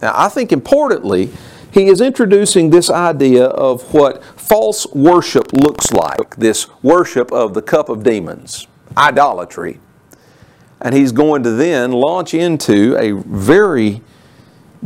Now, 0.00 0.12
I 0.14 0.28
think 0.28 0.52
importantly, 0.52 1.30
he 1.72 1.86
is 1.86 2.00
introducing 2.02 2.68
this 2.68 2.90
idea 2.90 3.46
of 3.46 3.94
what 3.94 4.22
false 4.38 4.86
worship 4.94 5.52
looks 5.54 5.90
like 5.90 6.36
this 6.36 6.68
worship 6.82 7.32
of 7.32 7.54
the 7.54 7.62
cup 7.62 7.88
of 7.88 8.02
demons, 8.02 8.66
idolatry. 8.96 9.80
And 10.82 10.94
he's 10.94 11.12
going 11.12 11.44
to 11.44 11.50
then 11.52 11.92
launch 11.92 12.34
into 12.34 12.96
a 12.98 13.12
very 13.12 14.02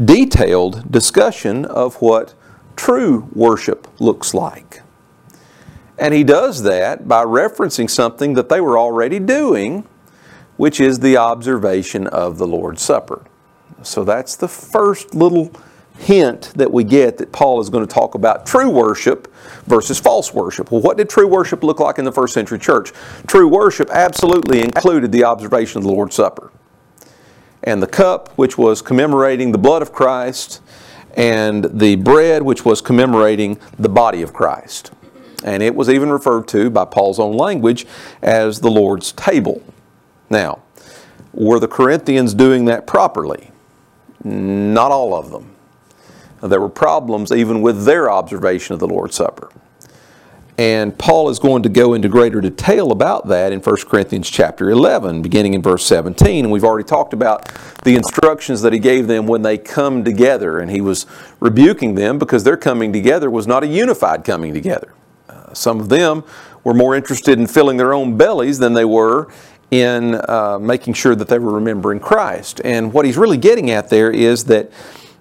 detailed 0.05 0.93
discussion 0.93 1.65
of 1.65 1.97
what 1.97 2.35
true 2.77 3.29
worship 3.33 3.89
looks 3.99 4.35
like. 4.35 4.83
And 5.99 6.13
he 6.13 6.23
does 6.23 6.63
that 6.65 7.09
by 7.09 7.25
referencing 7.25 7.89
something 7.89 8.35
that 8.35 8.51
they 8.51 8.61
were 8.61 8.79
already 8.79 9.19
doing, 9.19 9.87
which 10.59 10.79
is 10.79 10.99
the 10.99 11.17
observation 11.17 12.07
of 12.09 12.37
the 12.37 12.47
Lord's 12.47 12.83
Supper. 12.83 13.25
So 13.83 14.05
that's 14.05 14.37
the 14.37 14.49
first 14.49 15.15
little 15.15 15.51
hint 15.99 16.53
that 16.57 16.71
we 16.71 16.85
get 16.85 17.19
that 17.19 17.33
Paul 17.33 17.61
is 17.61 17.71
going 17.71 17.87
to 17.87 17.93
talk 17.93 18.15
about 18.15 18.47
true 18.47 18.71
worship 18.71 19.33
versus 19.65 19.99
false 19.99 20.33
worship. 20.33 20.71
Well, 20.71 20.81
what 20.81 20.97
did 20.97 21.09
true 21.09 21.27
worship 21.27 21.63
look 21.65 21.81
like 21.81 21.99
in 21.99 22.05
the 22.05 22.13
first 22.13 22.35
century 22.35 22.59
church? 22.59 22.93
True 23.27 23.49
worship 23.49 23.91
absolutely 23.91 24.63
included 24.63 25.13
the 25.13 25.25
observation 25.25 25.79
of 25.79 25.85
the 25.85 25.91
Lord's 25.91 26.15
Supper. 26.15 26.53
And 27.65 27.83
the 27.83 27.87
cup, 27.87 28.29
which 28.37 28.57
was 28.57 28.83
commemorating 28.83 29.53
the 29.53 29.59
blood 29.59 29.83
of 29.83 29.93
Christ, 29.93 30.61
and 31.17 31.65
the 31.65 31.97
bread, 31.97 32.43
which 32.43 32.65
was 32.65 32.81
commemorating 32.81 33.59
the 33.79 33.89
body 33.89 34.23
of 34.23 34.33
Christ. 34.33 34.93
And 35.45 35.63
it 35.63 35.75
was 35.75 35.89
even 35.89 36.11
referred 36.11 36.47
to 36.49 36.71
by 36.71 36.85
Paul's 36.85 37.19
own 37.19 37.37
language 37.37 37.87
as 38.23 38.61
the 38.61 38.71
Lord's 38.71 39.13
table. 39.13 39.63
Now, 40.29 40.63
were 41.33 41.59
the 41.59 41.69
Corinthians 41.69 42.35
doing 42.35 42.67
that 42.67 42.87
properly? 42.87 43.51
Not 44.25 44.91
all 44.91 45.15
of 45.15 45.31
them. 45.31 45.56
There 46.49 46.61
were 46.61 46.69
problems 46.69 47.33
even 47.33 47.63
with 47.63 47.85
their 47.85 48.11
observation 48.11 48.75
of 48.75 48.81
the 48.81 48.89
Lord's 48.89 49.17
Supper. 49.17 49.51
And 50.59 50.99
Paul 50.99 51.29
is 51.29 51.39
going 51.39 51.63
to 51.65 51.69
go 51.69 51.93
into 51.93 52.09
greater 52.09 52.41
detail 52.41 52.91
about 52.91 53.29
that 53.29 53.53
in 53.53 53.61
1 53.61 53.77
Corinthians 53.89 54.31
chapter 54.31 54.71
11, 54.71 55.21
beginning 55.21 55.53
in 55.53 55.61
verse 55.61 55.85
17. 55.85 56.47
And 56.47 56.53
we've 56.53 56.65
already 56.65 56.87
talked 56.87 57.13
about 57.13 57.53
the 57.85 57.95
instructions 57.95 58.63
that 58.63 58.73
he 58.73 58.79
gave 58.79 59.07
them 59.07 59.27
when 59.27 59.43
they 59.43 59.59
come 59.59 60.03
together. 60.03 60.59
And 60.59 60.71
he 60.71 60.81
was 60.81 61.05
rebuking 61.41 61.95
them 61.95 62.19
because 62.19 62.45
their 62.45 62.57
coming 62.57 62.91
together 62.91 63.31
was 63.31 63.47
not 63.47 63.65
a 63.65 63.67
unified 63.67 64.25
coming 64.25 64.55
together. 64.55 64.95
Uh, 65.29 65.53
some 65.53 65.79
of 65.79 65.91
them 65.91 66.25
were 66.65 66.75
more 66.75 66.97
interested 66.97 67.39
in 67.39 67.47
filling 67.47 67.77
their 67.77 67.93
own 67.93 68.17
bellies 68.17 68.59
than 68.59 68.73
they 68.73 68.85
were 68.87 69.29
in 69.71 70.15
uh, 70.29 70.59
making 70.59 70.95
sure 70.95 71.15
that 71.15 71.29
they 71.29 71.39
were 71.39 71.53
remembering 71.53 72.01
Christ. 72.01 72.63
And 72.65 72.95
what 72.95 73.05
he's 73.05 73.19
really 73.19 73.37
getting 73.37 73.71
at 73.71 73.91
there 73.91 74.11
is 74.11 74.45
that 74.45 74.71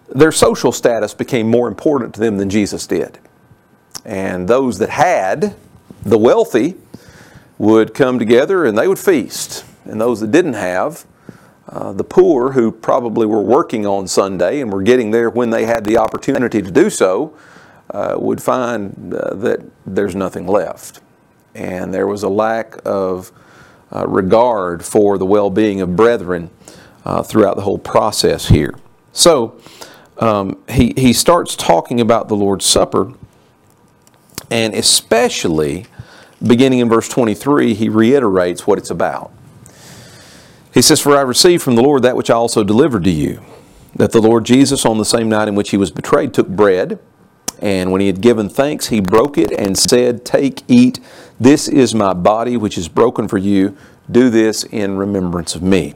their 0.10 0.32
social 0.32 0.72
status 0.72 1.14
became 1.14 1.50
more 1.50 1.68
important 1.68 2.14
to 2.16 2.20
them 2.20 2.38
than 2.38 2.50
Jesus 2.50 2.86
did. 2.88 3.20
And 4.04 4.48
those 4.48 4.78
that 4.80 4.90
had, 4.90 5.56
the 6.04 6.18
wealthy, 6.18 6.76
would 7.58 7.94
come 7.94 8.20
together 8.20 8.66
and 8.66 8.78
they 8.78 8.88
would 8.88 9.00
feast. 9.00 9.66
And 9.86 10.00
those 10.00 10.20
that 10.20 10.32
didn't 10.32 10.54
have, 10.54 11.06
uh, 11.70 11.94
the 11.94 12.04
poor 12.04 12.52
who 12.52 12.72
probably 12.72 13.26
were 13.26 13.42
working 13.42 13.86
on 13.86 14.08
Sunday 14.08 14.62
and 14.62 14.72
were 14.72 14.84
getting 14.84 15.12
there 15.12 15.30
when 15.30 15.50
they 15.50 15.66
had 15.66 15.86
the 15.86 15.98
opportunity 15.98 16.62
to 16.62 16.70
do 16.70 16.90
so, 16.90 17.36
uh, 17.92 18.16
would 18.18 18.42
find 18.42 19.14
uh, 19.14 19.34
that 19.36 19.62
there's 19.86 20.16
nothing 20.16 20.48
left. 20.48 21.02
And 21.54 21.94
there 21.94 22.08
was 22.08 22.24
a 22.24 22.30
lack 22.30 22.76
of 22.86 23.32
uh, 23.94 24.08
regard 24.08 24.84
for 24.84 25.18
the 25.18 25.26
well 25.26 25.50
being 25.50 25.82
of 25.82 25.96
brethren 25.96 26.50
uh, 27.06 27.24
throughout 27.24 27.56
the 27.56 27.62
whole 27.62 27.78
process 27.78 28.48
here. 28.48 28.76
So 29.14 29.60
um, 30.20 30.58
he, 30.70 30.94
he 30.96 31.14
starts 31.14 31.56
talking 31.56 32.00
about 32.00 32.28
the 32.28 32.36
Lord's 32.36 32.66
Supper, 32.66 33.14
and 34.50 34.74
especially 34.74 35.88
beginning 36.46 36.80
in 36.80 36.90
verse 36.90 37.10
23, 37.10 37.74
he 37.74 37.90
reiterates 37.90 38.68
what 38.68 38.78
it's 38.78 38.90
about. 38.90 39.32
He 40.74 40.82
says, 40.82 41.02
For 41.02 41.18
I 41.18 41.22
received 41.22 41.64
from 41.64 41.76
the 41.76 41.82
Lord 41.82 42.04
that 42.04 42.16
which 42.16 42.30
I 42.30 42.34
also 42.34 42.64
delivered 42.64 43.04
to 43.06 43.12
you, 43.12 43.42
that 43.96 44.12
the 44.12 44.22
Lord 44.22 44.46
Jesus, 44.46 44.86
on 44.86 44.98
the 44.98 45.06
same 45.06 45.30
night 45.30 45.48
in 45.48 45.56
which 45.56 45.72
he 45.72 45.78
was 45.78 45.92
betrayed, 45.92 46.34
took 46.34 46.48
bread. 46.48 47.00
And 47.60 47.92
when 47.92 48.02
he 48.02 48.08
had 48.08 48.20
given 48.20 48.50
thanks, 48.50 48.88
he 48.88 49.00
broke 49.00 49.38
it 49.38 49.52
and 49.52 49.78
said, 49.78 50.26
Take, 50.26 50.64
eat, 50.68 51.00
this 51.40 51.70
is 51.70 51.96
my 51.96 52.14
body, 52.14 52.58
which 52.58 52.78
is 52.78 52.90
broken 52.90 53.30
for 53.30 53.38
you. 53.38 53.78
Do 54.12 54.30
this 54.30 54.66
in 54.66 54.98
remembrance 54.98 55.56
of 55.56 55.64
me. 55.64 55.96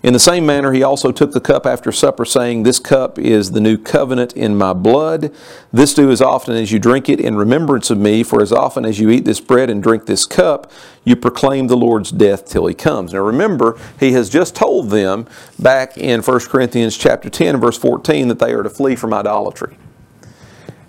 In 0.00 0.12
the 0.12 0.20
same 0.20 0.46
manner, 0.46 0.72
he 0.72 0.82
also 0.82 1.10
took 1.10 1.32
the 1.32 1.40
cup 1.40 1.66
after 1.66 1.90
supper, 1.90 2.24
saying, 2.24 2.62
This 2.62 2.78
cup 2.78 3.18
is 3.18 3.50
the 3.50 3.60
new 3.60 3.76
covenant 3.76 4.32
in 4.34 4.56
my 4.56 4.72
blood. 4.72 5.34
This 5.72 5.92
do 5.92 6.10
as 6.12 6.22
often 6.22 6.54
as 6.54 6.70
you 6.70 6.78
drink 6.78 7.08
it 7.08 7.18
in 7.18 7.34
remembrance 7.34 7.90
of 7.90 7.98
me, 7.98 8.22
for 8.22 8.40
as 8.40 8.52
often 8.52 8.84
as 8.84 9.00
you 9.00 9.10
eat 9.10 9.24
this 9.24 9.40
bread 9.40 9.68
and 9.68 9.82
drink 9.82 10.06
this 10.06 10.24
cup, 10.24 10.70
you 11.02 11.16
proclaim 11.16 11.66
the 11.66 11.76
Lord's 11.76 12.12
death 12.12 12.44
till 12.46 12.66
he 12.66 12.74
comes. 12.74 13.12
Now 13.12 13.20
remember, 13.20 13.76
he 13.98 14.12
has 14.12 14.30
just 14.30 14.54
told 14.54 14.90
them 14.90 15.26
back 15.58 15.98
in 15.98 16.22
1 16.22 16.40
Corinthians 16.40 16.96
chapter 16.96 17.28
10 17.28 17.58
verse 17.58 17.76
14 17.76 18.28
that 18.28 18.38
they 18.38 18.52
are 18.52 18.62
to 18.62 18.70
flee 18.70 18.94
from 18.94 19.12
idolatry. 19.12 19.76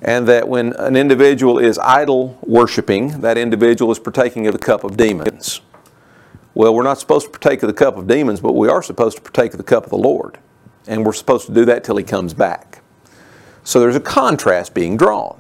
And 0.04 0.28
that 0.28 0.48
when 0.48 0.74
an 0.74 0.96
individual 0.96 1.58
is 1.58 1.80
idol 1.80 2.38
worshiping, 2.44 3.22
that 3.22 3.38
individual 3.38 3.92
is 3.92 4.00
partaking 4.00 4.46
of 4.46 4.54
the 4.54 4.60
cup 4.60 4.84
of 4.84 4.98
demons. 4.98 5.62
Well, 6.54 6.74
we're 6.74 6.84
not 6.84 7.00
supposed 7.00 7.26
to 7.28 7.32
partake 7.32 7.64
of 7.64 7.68
the 7.68 7.74
cup 7.74 7.98
of 7.98 8.08
demons, 8.08 8.42
but 8.42 8.54
we 8.54 8.68
are 8.68 8.82
supposed 8.82 9.18
to 9.18 9.24
partake 9.24 9.54
of 9.54 9.58
the 9.58 9.64
cup 9.64 9.84
of 9.84 9.90
the 9.90 9.98
Lord. 9.98 10.40
And 10.88 11.06
we're 11.06 11.14
supposed 11.14 11.46
to 11.48 11.54
do 11.54 11.66
that 11.66 11.84
till 11.84 11.98
He 11.98 12.04
comes 12.04 12.34
back. 12.34 12.82
So 13.64 13.80
there's 13.80 13.96
a 13.96 14.02
contrast 14.02 14.74
being 14.74 14.98
drawn. 14.98 15.40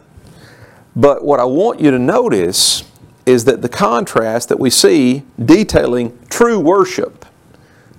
But 0.95 1.23
what 1.23 1.39
I 1.39 1.45
want 1.45 1.79
you 1.79 1.91
to 1.91 1.99
notice 1.99 2.83
is 3.25 3.45
that 3.45 3.61
the 3.61 3.69
contrast 3.69 4.49
that 4.49 4.59
we 4.59 4.69
see 4.69 5.23
detailing 5.43 6.17
true 6.29 6.59
worship 6.59 7.25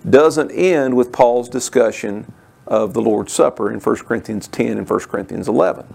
doesn't 0.08 0.50
end 0.50 0.96
with 0.96 1.12
Paul's 1.12 1.48
discussion 1.48 2.32
of 2.66 2.94
the 2.94 3.02
Lord's 3.02 3.32
Supper 3.32 3.72
in 3.72 3.80
1 3.80 3.96
Corinthians 3.96 4.48
10 4.48 4.78
and 4.78 4.88
1 4.88 5.00
Corinthians 5.00 5.48
11. 5.48 5.92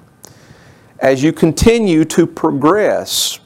As 1.00 1.24
you 1.24 1.34
continue 1.34 2.06
to 2.06 2.28
progress 2.28 3.40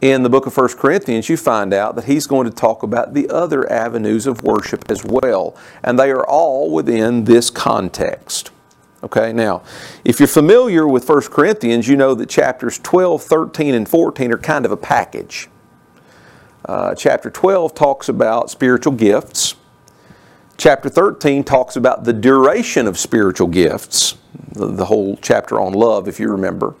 in 0.00 0.22
the 0.22 0.28
book 0.28 0.46
of 0.46 0.56
1 0.56 0.68
Corinthians, 0.76 1.28
you 1.28 1.36
find 1.36 1.72
out 1.72 1.96
that 1.96 2.04
he's 2.04 2.26
going 2.26 2.48
to 2.48 2.54
talk 2.54 2.82
about 2.82 3.14
the 3.14 3.28
other 3.30 3.70
avenues 3.72 4.26
of 4.26 4.42
worship 4.42 4.90
as 4.90 5.04
well, 5.04 5.56
and 5.82 5.98
they 5.98 6.10
are 6.10 6.26
all 6.26 6.70
within 6.70 7.24
this 7.24 7.48
context. 7.48 8.50
Okay, 9.02 9.32
now, 9.32 9.62
if 10.04 10.18
you're 10.18 10.26
familiar 10.26 10.86
with 10.86 11.08
1 11.08 11.22
Corinthians, 11.22 11.88
you 11.88 11.96
know 11.96 12.14
that 12.14 12.28
chapters 12.28 12.78
12, 12.78 13.22
13, 13.22 13.74
and 13.74 13.88
14 13.88 14.32
are 14.32 14.38
kind 14.38 14.64
of 14.64 14.72
a 14.72 14.76
package. 14.76 15.48
Uh, 16.64 16.94
chapter 16.94 17.30
12 17.30 17.74
talks 17.74 18.08
about 18.08 18.50
spiritual 18.50 18.92
gifts. 18.92 19.54
Chapter 20.56 20.88
13 20.88 21.44
talks 21.44 21.76
about 21.76 22.04
the 22.04 22.12
duration 22.12 22.86
of 22.86 22.98
spiritual 22.98 23.46
gifts, 23.46 24.16
the, 24.52 24.66
the 24.66 24.86
whole 24.86 25.16
chapter 25.22 25.60
on 25.60 25.72
love, 25.72 26.08
if 26.08 26.18
you 26.18 26.28
remember. 26.28 26.74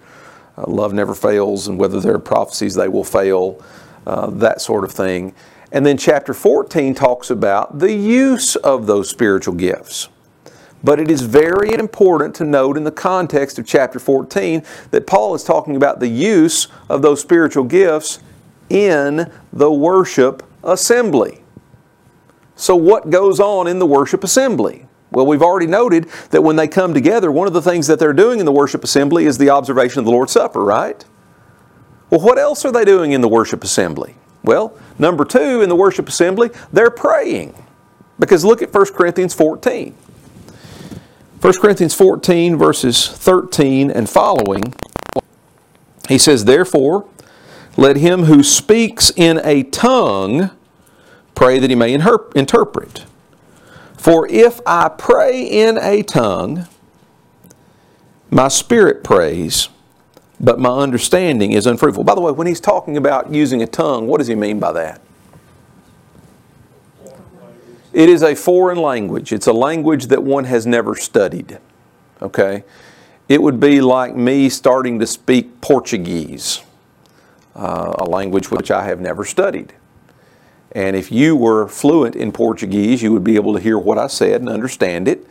Uh, 0.56 0.64
love 0.66 0.92
never 0.92 1.14
fails, 1.14 1.68
and 1.68 1.78
whether 1.78 2.00
there 2.00 2.14
are 2.14 2.18
prophecies, 2.18 2.74
they 2.74 2.88
will 2.88 3.04
fail, 3.04 3.62
uh, 4.06 4.30
that 4.30 4.60
sort 4.60 4.84
of 4.84 4.92
thing. 4.92 5.34
And 5.72 5.84
then 5.84 5.96
chapter 5.96 6.32
14 6.32 6.94
talks 6.94 7.30
about 7.30 7.78
the 7.78 7.92
use 7.92 8.56
of 8.56 8.86
those 8.86 9.10
spiritual 9.10 9.54
gifts. 9.54 10.08
But 10.84 11.00
it 11.00 11.10
is 11.10 11.22
very 11.22 11.72
important 11.72 12.34
to 12.36 12.44
note 12.44 12.76
in 12.76 12.84
the 12.84 12.92
context 12.92 13.58
of 13.58 13.66
chapter 13.66 13.98
14 13.98 14.62
that 14.92 15.06
Paul 15.06 15.34
is 15.34 15.42
talking 15.42 15.74
about 15.74 16.00
the 16.00 16.08
use 16.08 16.68
of 16.88 17.02
those 17.02 17.20
spiritual 17.20 17.64
gifts 17.64 18.20
in 18.70 19.30
the 19.52 19.72
worship 19.72 20.42
assembly. 20.62 21.42
So, 22.54 22.76
what 22.76 23.10
goes 23.10 23.40
on 23.40 23.66
in 23.66 23.78
the 23.78 23.86
worship 23.86 24.24
assembly? 24.24 24.85
Well, 25.16 25.24
we've 25.24 25.40
already 25.40 25.66
noted 25.66 26.10
that 26.30 26.42
when 26.42 26.56
they 26.56 26.68
come 26.68 26.92
together, 26.92 27.32
one 27.32 27.46
of 27.46 27.54
the 27.54 27.62
things 27.62 27.86
that 27.86 27.98
they're 27.98 28.12
doing 28.12 28.38
in 28.38 28.44
the 28.44 28.52
worship 28.52 28.84
assembly 28.84 29.24
is 29.24 29.38
the 29.38 29.48
observation 29.48 29.98
of 29.98 30.04
the 30.04 30.10
Lord's 30.10 30.32
Supper, 30.32 30.62
right? 30.62 31.02
Well, 32.10 32.20
what 32.20 32.38
else 32.38 32.66
are 32.66 32.70
they 32.70 32.84
doing 32.84 33.12
in 33.12 33.22
the 33.22 33.28
worship 33.28 33.64
assembly? 33.64 34.16
Well, 34.42 34.76
number 34.98 35.24
two, 35.24 35.62
in 35.62 35.70
the 35.70 35.74
worship 35.74 36.06
assembly, 36.06 36.50
they're 36.70 36.90
praying. 36.90 37.54
Because 38.18 38.44
look 38.44 38.60
at 38.60 38.74
1 38.74 38.92
Corinthians 38.92 39.32
14. 39.32 39.94
1 41.40 41.52
Corinthians 41.62 41.94
14, 41.94 42.58
verses 42.58 43.08
13 43.08 43.90
and 43.90 44.10
following, 44.10 44.74
he 46.10 46.18
says, 46.18 46.44
Therefore, 46.44 47.08
let 47.78 47.96
him 47.96 48.24
who 48.24 48.42
speaks 48.42 49.10
in 49.16 49.40
a 49.44 49.62
tongue 49.62 50.50
pray 51.34 51.58
that 51.58 51.70
he 51.70 51.76
may 51.76 51.94
interpret. 51.94 53.06
For 54.06 54.28
if 54.28 54.60
I 54.64 54.88
pray 54.88 55.42
in 55.42 55.78
a 55.78 56.00
tongue, 56.04 56.68
my 58.30 58.46
spirit 58.46 59.02
prays, 59.02 59.68
but 60.38 60.60
my 60.60 60.70
understanding 60.70 61.50
is 61.50 61.66
unfruitful. 61.66 62.04
By 62.04 62.14
the 62.14 62.20
way, 62.20 62.30
when 62.30 62.46
he's 62.46 62.60
talking 62.60 62.96
about 62.96 63.34
using 63.34 63.62
a 63.62 63.66
tongue, 63.66 64.06
what 64.06 64.18
does 64.18 64.28
he 64.28 64.36
mean 64.36 64.60
by 64.60 64.70
that? 64.70 65.00
It 67.92 68.08
is 68.08 68.22
a 68.22 68.36
foreign 68.36 68.78
language. 68.78 69.32
It's 69.32 69.48
a 69.48 69.52
language 69.52 70.06
that 70.06 70.22
one 70.22 70.44
has 70.44 70.68
never 70.68 70.94
studied. 70.94 71.58
Okay? 72.22 72.62
It 73.28 73.42
would 73.42 73.58
be 73.58 73.80
like 73.80 74.14
me 74.14 74.48
starting 74.50 75.00
to 75.00 75.06
speak 75.08 75.60
Portuguese, 75.60 76.62
uh, 77.56 77.92
a 77.98 78.04
language 78.04 78.52
which 78.52 78.70
I 78.70 78.84
have 78.84 79.00
never 79.00 79.24
studied. 79.24 79.72
And 80.76 80.94
if 80.94 81.10
you 81.10 81.34
were 81.34 81.68
fluent 81.68 82.14
in 82.14 82.32
Portuguese, 82.32 83.02
you 83.02 83.10
would 83.10 83.24
be 83.24 83.36
able 83.36 83.54
to 83.54 83.58
hear 83.58 83.78
what 83.78 83.96
I 83.96 84.08
said 84.08 84.42
and 84.42 84.50
understand 84.50 85.08
it. 85.08 85.26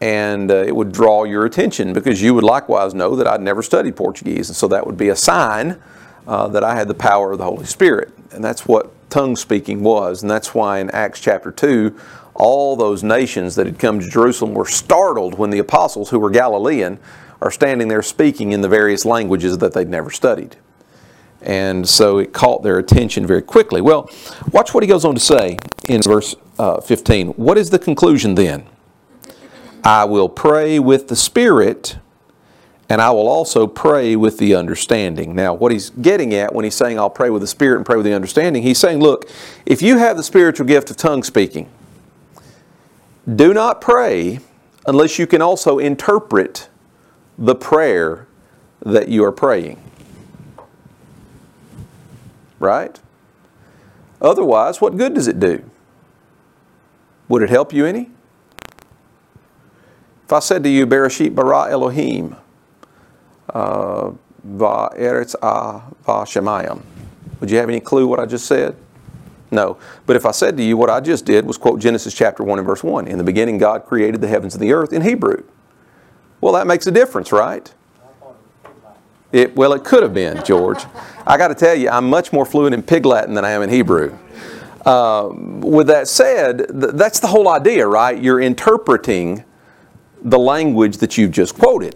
And 0.00 0.50
uh, 0.50 0.56
it 0.56 0.74
would 0.74 0.90
draw 0.90 1.22
your 1.22 1.44
attention 1.44 1.92
because 1.92 2.20
you 2.20 2.34
would 2.34 2.42
likewise 2.42 2.92
know 2.92 3.14
that 3.14 3.28
I'd 3.28 3.40
never 3.40 3.62
studied 3.62 3.94
Portuguese. 3.94 4.48
And 4.48 4.56
so 4.56 4.66
that 4.66 4.84
would 4.84 4.96
be 4.96 5.10
a 5.10 5.14
sign 5.14 5.80
uh, 6.26 6.48
that 6.48 6.64
I 6.64 6.74
had 6.74 6.88
the 6.88 6.94
power 6.94 7.30
of 7.30 7.38
the 7.38 7.44
Holy 7.44 7.64
Spirit. 7.64 8.12
And 8.32 8.42
that's 8.42 8.66
what 8.66 8.90
tongue 9.08 9.36
speaking 9.36 9.84
was. 9.84 10.20
And 10.22 10.28
that's 10.28 10.52
why 10.52 10.80
in 10.80 10.90
Acts 10.90 11.20
chapter 11.20 11.52
2, 11.52 11.96
all 12.34 12.74
those 12.74 13.04
nations 13.04 13.54
that 13.54 13.66
had 13.66 13.78
come 13.78 14.00
to 14.00 14.10
Jerusalem 14.10 14.52
were 14.52 14.66
startled 14.66 15.38
when 15.38 15.50
the 15.50 15.60
apostles, 15.60 16.10
who 16.10 16.18
were 16.18 16.30
Galilean, 16.30 16.98
are 17.40 17.52
standing 17.52 17.86
there 17.86 18.02
speaking 18.02 18.50
in 18.50 18.62
the 18.62 18.68
various 18.68 19.04
languages 19.04 19.58
that 19.58 19.74
they'd 19.74 19.88
never 19.88 20.10
studied. 20.10 20.56
And 21.42 21.88
so 21.88 22.18
it 22.18 22.32
caught 22.32 22.62
their 22.62 22.78
attention 22.78 23.26
very 23.26 23.42
quickly. 23.42 23.80
Well, 23.80 24.10
watch 24.52 24.74
what 24.74 24.82
he 24.82 24.88
goes 24.88 25.04
on 25.04 25.14
to 25.14 25.20
say 25.20 25.56
in 25.88 26.02
verse 26.02 26.34
uh, 26.58 26.80
15. 26.80 27.28
What 27.28 27.58
is 27.58 27.70
the 27.70 27.78
conclusion 27.78 28.34
then? 28.34 28.66
I 29.84 30.04
will 30.04 30.28
pray 30.28 30.78
with 30.78 31.08
the 31.08 31.16
Spirit, 31.16 31.96
and 32.88 33.00
I 33.00 33.10
will 33.10 33.26
also 33.26 33.66
pray 33.66 34.14
with 34.14 34.38
the 34.38 34.54
understanding. 34.54 35.34
Now, 35.34 35.54
what 35.54 35.72
he's 35.72 35.90
getting 35.90 36.34
at 36.34 36.54
when 36.54 36.64
he's 36.64 36.76
saying, 36.76 36.98
I'll 36.98 37.10
pray 37.10 37.30
with 37.30 37.42
the 37.42 37.48
Spirit 37.48 37.78
and 37.78 37.86
pray 37.86 37.96
with 37.96 38.06
the 38.06 38.14
understanding, 38.14 38.62
he's 38.62 38.78
saying, 38.78 39.00
look, 39.00 39.28
if 39.66 39.82
you 39.82 39.98
have 39.98 40.16
the 40.16 40.22
spiritual 40.22 40.66
gift 40.66 40.90
of 40.90 40.96
tongue 40.96 41.24
speaking, 41.24 41.68
do 43.34 43.52
not 43.52 43.80
pray 43.80 44.38
unless 44.86 45.18
you 45.18 45.26
can 45.26 45.42
also 45.42 45.78
interpret 45.78 46.68
the 47.38 47.54
prayer 47.54 48.26
that 48.84 49.08
you 49.08 49.24
are 49.24 49.32
praying 49.32 49.82
right? 52.62 52.98
Otherwise, 54.20 54.80
what 54.80 54.96
good 54.96 55.14
does 55.14 55.28
it 55.28 55.40
do? 55.40 55.68
Would 57.28 57.42
it 57.42 57.50
help 57.50 57.72
you 57.72 57.84
any? 57.84 58.10
If 60.24 60.32
I 60.32 60.38
said 60.38 60.62
to 60.62 60.68
you, 60.68 60.86
Bereshit 60.86 61.34
bara 61.34 61.70
Elohim, 61.70 62.36
uh, 63.50 64.12
va 64.44 64.90
eretz 64.96 65.34
a 65.42 65.82
va 66.04 66.24
shemayim, 66.24 66.82
would 67.40 67.50
you 67.50 67.58
have 67.58 67.68
any 67.68 67.80
clue 67.80 68.06
what 68.06 68.20
I 68.20 68.26
just 68.26 68.46
said? 68.46 68.76
No. 69.50 69.76
But 70.06 70.16
if 70.16 70.24
I 70.24 70.30
said 70.30 70.56
to 70.56 70.62
you, 70.62 70.76
what 70.76 70.88
I 70.88 71.00
just 71.00 71.26
did 71.26 71.44
was 71.44 71.58
quote 71.58 71.80
Genesis 71.80 72.14
chapter 72.14 72.42
1 72.42 72.58
and 72.58 72.66
verse 72.66 72.82
1. 72.82 73.06
In 73.06 73.18
the 73.18 73.24
beginning, 73.24 73.58
God 73.58 73.84
created 73.84 74.20
the 74.20 74.28
heavens 74.28 74.54
and 74.54 74.62
the 74.62 74.72
earth 74.72 74.92
in 74.92 75.02
Hebrew. 75.02 75.44
Well, 76.40 76.54
that 76.54 76.66
makes 76.66 76.86
a 76.86 76.90
difference, 76.90 77.32
right? 77.32 77.72
It, 79.32 79.56
well, 79.56 79.72
it 79.72 79.82
could 79.82 80.02
have 80.02 80.12
been, 80.12 80.44
George. 80.44 80.84
I 81.26 81.38
got 81.38 81.48
to 81.48 81.54
tell 81.54 81.74
you, 81.74 81.88
I'm 81.88 82.08
much 82.08 82.32
more 82.32 82.44
fluent 82.44 82.74
in 82.74 82.82
Pig 82.82 83.06
Latin 83.06 83.34
than 83.34 83.44
I 83.44 83.50
am 83.50 83.62
in 83.62 83.70
Hebrew. 83.70 84.16
Uh, 84.84 85.30
with 85.32 85.86
that 85.86 86.08
said, 86.08 86.58
th- 86.68 86.92
that's 86.94 87.20
the 87.20 87.28
whole 87.28 87.48
idea, 87.48 87.86
right? 87.86 88.20
You're 88.20 88.40
interpreting 88.40 89.44
the 90.22 90.38
language 90.38 90.98
that 90.98 91.16
you've 91.16 91.30
just 91.30 91.58
quoted. 91.58 91.94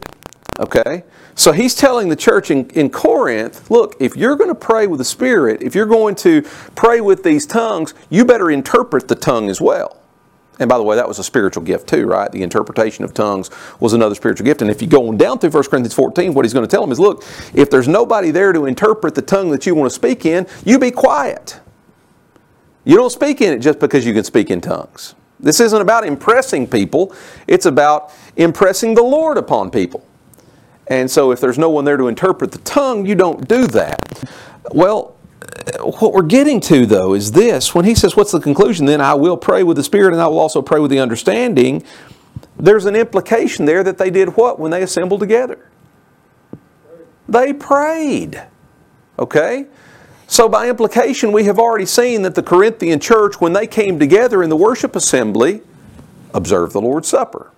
Okay? 0.58 1.04
So 1.34 1.52
he's 1.52 1.74
telling 1.74 2.08
the 2.08 2.16
church 2.16 2.50
in, 2.50 2.70
in 2.70 2.88
Corinth 2.88 3.70
look, 3.70 3.94
if 4.00 4.16
you're 4.16 4.36
going 4.36 4.48
to 4.48 4.54
pray 4.54 4.86
with 4.86 4.98
the 4.98 5.04
Spirit, 5.04 5.62
if 5.62 5.74
you're 5.74 5.84
going 5.84 6.14
to 6.16 6.42
pray 6.74 7.02
with 7.02 7.22
these 7.22 7.44
tongues, 7.44 7.92
you 8.08 8.24
better 8.24 8.50
interpret 8.50 9.08
the 9.08 9.14
tongue 9.14 9.50
as 9.50 9.60
well. 9.60 10.00
And 10.58 10.68
by 10.68 10.78
the 10.78 10.82
way, 10.82 10.96
that 10.96 11.06
was 11.06 11.18
a 11.18 11.24
spiritual 11.24 11.62
gift 11.62 11.88
too, 11.88 12.06
right? 12.06 12.30
The 12.32 12.42
interpretation 12.42 13.04
of 13.04 13.12
tongues 13.12 13.50
was 13.78 13.92
another 13.92 14.14
spiritual 14.14 14.44
gift. 14.44 14.62
And 14.62 14.70
if 14.70 14.80
you 14.80 14.88
go 14.88 15.08
on 15.08 15.16
down 15.16 15.38
through 15.38 15.50
1 15.50 15.64
Corinthians 15.64 15.94
14, 15.94 16.32
what 16.32 16.44
he's 16.44 16.54
going 16.54 16.66
to 16.66 16.70
tell 16.70 16.80
them 16.80 16.92
is 16.92 16.98
look, 16.98 17.24
if 17.54 17.70
there's 17.70 17.88
nobody 17.88 18.30
there 18.30 18.52
to 18.52 18.66
interpret 18.66 19.14
the 19.14 19.22
tongue 19.22 19.50
that 19.50 19.66
you 19.66 19.74
want 19.74 19.90
to 19.90 19.94
speak 19.94 20.24
in, 20.24 20.46
you 20.64 20.78
be 20.78 20.90
quiet. 20.90 21.60
You 22.84 22.96
don't 22.96 23.10
speak 23.10 23.40
in 23.40 23.52
it 23.52 23.58
just 23.58 23.80
because 23.80 24.06
you 24.06 24.14
can 24.14 24.24
speak 24.24 24.50
in 24.50 24.60
tongues. 24.60 25.14
This 25.38 25.60
isn't 25.60 25.80
about 25.80 26.06
impressing 26.06 26.66
people, 26.66 27.14
it's 27.46 27.66
about 27.66 28.12
impressing 28.36 28.94
the 28.94 29.02
Lord 29.02 29.36
upon 29.36 29.70
people. 29.70 30.06
And 30.86 31.10
so 31.10 31.32
if 31.32 31.40
there's 31.40 31.58
no 31.58 31.68
one 31.68 31.84
there 31.84 31.96
to 31.96 32.06
interpret 32.06 32.52
the 32.52 32.58
tongue, 32.58 33.04
you 33.04 33.14
don't 33.14 33.46
do 33.48 33.66
that. 33.66 34.30
Well, 34.72 35.15
what 35.80 36.12
we're 36.12 36.22
getting 36.22 36.60
to, 36.62 36.86
though, 36.86 37.14
is 37.14 37.32
this. 37.32 37.74
When 37.74 37.84
he 37.84 37.94
says, 37.94 38.16
What's 38.16 38.32
the 38.32 38.40
conclusion? 38.40 38.86
Then 38.86 39.00
I 39.00 39.14
will 39.14 39.36
pray 39.36 39.62
with 39.62 39.76
the 39.76 39.84
Spirit 39.84 40.12
and 40.12 40.22
I 40.22 40.26
will 40.26 40.38
also 40.38 40.62
pray 40.62 40.80
with 40.80 40.90
the 40.90 40.98
understanding. 40.98 41.82
There's 42.58 42.86
an 42.86 42.96
implication 42.96 43.64
there 43.64 43.84
that 43.84 43.98
they 43.98 44.10
did 44.10 44.36
what 44.36 44.58
when 44.58 44.70
they 44.70 44.82
assembled 44.82 45.20
together? 45.20 45.70
They 47.28 47.52
prayed. 47.52 48.42
Okay? 49.18 49.66
So, 50.26 50.48
by 50.48 50.68
implication, 50.68 51.32
we 51.32 51.44
have 51.44 51.58
already 51.58 51.86
seen 51.86 52.22
that 52.22 52.34
the 52.34 52.42
Corinthian 52.42 52.98
church, 52.98 53.40
when 53.40 53.52
they 53.52 53.66
came 53.66 53.98
together 53.98 54.42
in 54.42 54.50
the 54.50 54.56
worship 54.56 54.96
assembly, 54.96 55.60
observed 56.34 56.72
the 56.72 56.80
Lord's 56.80 57.08
Supper. 57.08 57.52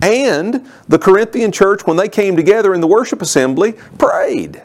And 0.00 0.70
the 0.86 0.98
Corinthian 0.98 1.50
church, 1.50 1.86
when 1.86 1.96
they 1.96 2.08
came 2.08 2.36
together 2.36 2.72
in 2.72 2.80
the 2.80 2.86
worship 2.86 3.20
assembly, 3.20 3.72
prayed. 3.98 4.62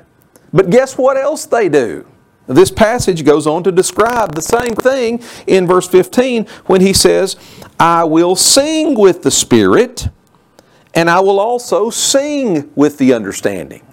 But 0.52 0.70
guess 0.70 0.96
what 0.96 1.18
else 1.18 1.46
they 1.46 1.70
do? 1.70 2.06
This 2.48 2.72
passage 2.72 3.24
goes 3.24 3.48
on 3.48 3.64
to 3.64 3.72
describe 3.72 4.36
the 4.36 4.42
same 4.42 4.76
thing 4.76 5.22
in 5.48 5.66
verse 5.66 5.88
15 5.88 6.46
when 6.66 6.82
he 6.82 6.92
says, 6.92 7.38
I 7.80 8.04
will 8.04 8.36
sing 8.36 9.00
with 9.00 9.24
the 9.24 9.32
Spirit, 9.32 10.10
and 10.94 11.10
I 11.10 11.22
will 11.22 11.40
also 11.40 11.90
sing 11.90 12.72
with 12.76 12.98
the 12.98 13.14
understanding. 13.14 13.86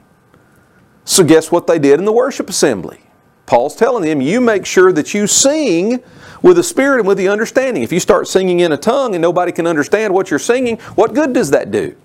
So, 1.05 1.25
guess 1.25 1.51
what 1.51 1.67
they 1.67 1.79
did 1.79 1.99
in 1.99 2.05
the 2.05 2.13
worship 2.13 2.49
assembly? 2.49 3.01
Paul's 3.47 3.75
telling 3.75 4.05
them, 4.05 4.21
you 4.21 4.41
make 4.41 4.65
sure 4.65 4.93
that 4.93 5.13
you 5.13 5.27
sing 5.27 6.01
with 6.43 6.57
the 6.57 6.63
Spirit 6.63 7.01
and 7.01 7.09
with 7.09 7.19
the 7.19 7.29
understanding. 7.29 7.83
If 7.83 7.93
you 7.93 7.99
start 7.99 8.29
singing 8.29 8.61
in 8.61 8.73
a 8.73 8.77
tongue 8.77 9.15
and 9.15 9.23
nobody 9.23 9.51
can 9.51 9.67
understand 9.67 10.15
what 10.15 10.31
you're 10.31 10.39
singing, 10.39 10.79
what 10.95 11.15
good 11.15 11.33
does 11.33 11.51
that 11.51 11.71
do? 11.71 11.97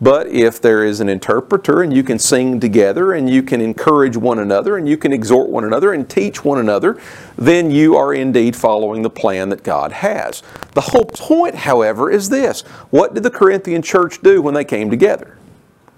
But 0.00 0.26
if 0.26 0.60
there 0.60 0.84
is 0.84 1.00
an 1.00 1.08
interpreter 1.08 1.82
and 1.82 1.94
you 1.94 2.02
can 2.02 2.18
sing 2.18 2.60
together 2.60 3.14
and 3.14 3.30
you 3.30 3.42
can 3.42 3.62
encourage 3.62 4.16
one 4.16 4.38
another 4.38 4.76
and 4.76 4.86
you 4.86 4.98
can 4.98 5.12
exhort 5.12 5.48
one 5.48 5.64
another 5.64 5.94
and 5.94 6.08
teach 6.08 6.44
one 6.44 6.58
another, 6.58 7.00
then 7.36 7.70
you 7.70 7.96
are 7.96 8.12
indeed 8.12 8.54
following 8.54 9.02
the 9.02 9.10
plan 9.10 9.48
that 9.48 9.62
God 9.62 9.92
has. 9.92 10.42
The 10.74 10.82
whole 10.82 11.06
point, 11.06 11.54
however, 11.54 12.10
is 12.10 12.28
this 12.28 12.60
what 12.90 13.14
did 13.14 13.22
the 13.22 13.30
Corinthian 13.30 13.80
church 13.80 14.20
do 14.20 14.42
when 14.42 14.52
they 14.52 14.64
came 14.64 14.90
together? 14.90 15.38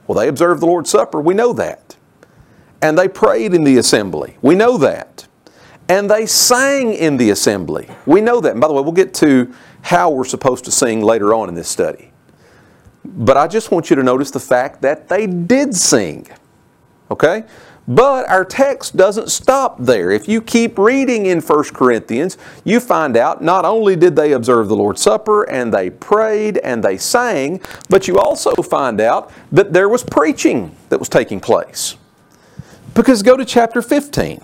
Well, 0.06 0.18
they 0.18 0.28
observed 0.28 0.62
the 0.62 0.66
Lord's 0.66 0.90
Supper. 0.90 1.20
We 1.20 1.34
know 1.34 1.52
that. 1.54 1.96
And 2.80 2.96
they 2.96 3.08
prayed 3.08 3.52
in 3.52 3.64
the 3.64 3.78
assembly. 3.78 4.36
We 4.40 4.54
know 4.54 4.78
that. 4.78 5.26
And 5.88 6.08
they 6.08 6.26
sang 6.26 6.94
in 6.94 7.16
the 7.16 7.30
assembly. 7.30 7.88
We 8.06 8.20
know 8.20 8.40
that. 8.40 8.52
And 8.52 8.60
by 8.60 8.68
the 8.68 8.74
way, 8.74 8.82
we'll 8.82 8.92
get 8.92 9.12
to 9.14 9.52
how 9.82 10.10
we're 10.10 10.24
supposed 10.24 10.64
to 10.66 10.70
sing 10.70 11.02
later 11.02 11.34
on 11.34 11.48
in 11.48 11.54
this 11.54 11.68
study. 11.68 12.12
But 13.16 13.36
I 13.36 13.46
just 13.46 13.70
want 13.70 13.90
you 13.90 13.96
to 13.96 14.02
notice 14.02 14.30
the 14.30 14.40
fact 14.40 14.82
that 14.82 15.08
they 15.08 15.26
did 15.26 15.74
sing. 15.74 16.28
Okay? 17.10 17.44
But 17.88 18.28
our 18.28 18.44
text 18.44 18.98
doesn't 18.98 19.30
stop 19.30 19.78
there. 19.78 20.10
If 20.10 20.28
you 20.28 20.42
keep 20.42 20.78
reading 20.78 21.24
in 21.24 21.40
1 21.40 21.64
Corinthians, 21.72 22.36
you 22.62 22.80
find 22.80 23.16
out 23.16 23.42
not 23.42 23.64
only 23.64 23.96
did 23.96 24.14
they 24.14 24.32
observe 24.32 24.68
the 24.68 24.76
Lord's 24.76 25.00
Supper 25.00 25.44
and 25.44 25.72
they 25.72 25.88
prayed 25.88 26.58
and 26.58 26.84
they 26.84 26.98
sang, 26.98 27.62
but 27.88 28.06
you 28.06 28.18
also 28.18 28.52
find 28.56 29.00
out 29.00 29.32
that 29.50 29.72
there 29.72 29.88
was 29.88 30.04
preaching 30.04 30.76
that 30.90 30.98
was 30.98 31.08
taking 31.08 31.40
place. 31.40 31.96
Because 32.92 33.22
go 33.22 33.38
to 33.38 33.44
chapter 33.46 33.80
15. 33.80 34.42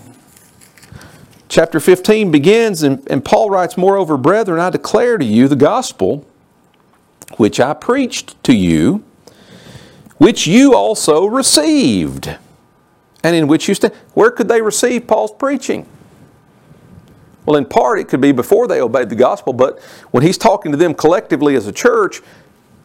Chapter 1.49 1.81
15 1.81 2.31
begins, 2.31 2.83
and, 2.83 3.07
and 3.11 3.23
Paul 3.23 3.51
writes, 3.51 3.77
Moreover, 3.77 4.17
brethren, 4.17 4.59
I 4.59 4.71
declare 4.71 5.19
to 5.19 5.25
you 5.25 5.49
the 5.49 5.57
gospel 5.57 6.27
which 7.39 7.61
I 7.61 7.75
preached 7.75 8.43
to 8.45 8.55
you, 8.55 9.05
which 10.19 10.47
you 10.47 10.75
also 10.75 11.27
received, 11.27 12.37
and 13.23 13.35
in 13.37 13.47
which 13.47 13.69
you 13.69 13.75
stand. 13.75 13.95
Where 14.15 14.31
could 14.31 14.49
they 14.49 14.63
receive 14.63 15.07
Paul's 15.07 15.33
preaching? 15.33 15.87
Well, 17.47 17.57
in 17.57 17.67
part, 17.67 17.99
it 17.99 18.09
could 18.09 18.21
be 18.21 18.33
before 18.33 18.67
they 18.67 18.81
obeyed 18.81 19.11
the 19.11 19.17
gospel, 19.17 19.53
but 19.53 19.81
when 20.13 20.23
he's 20.23 20.39
talking 20.39 20.73
to 20.73 20.79
them 20.79 20.95
collectively 20.95 21.57
as 21.57 21.67
a 21.67 21.73
church, 21.73 22.23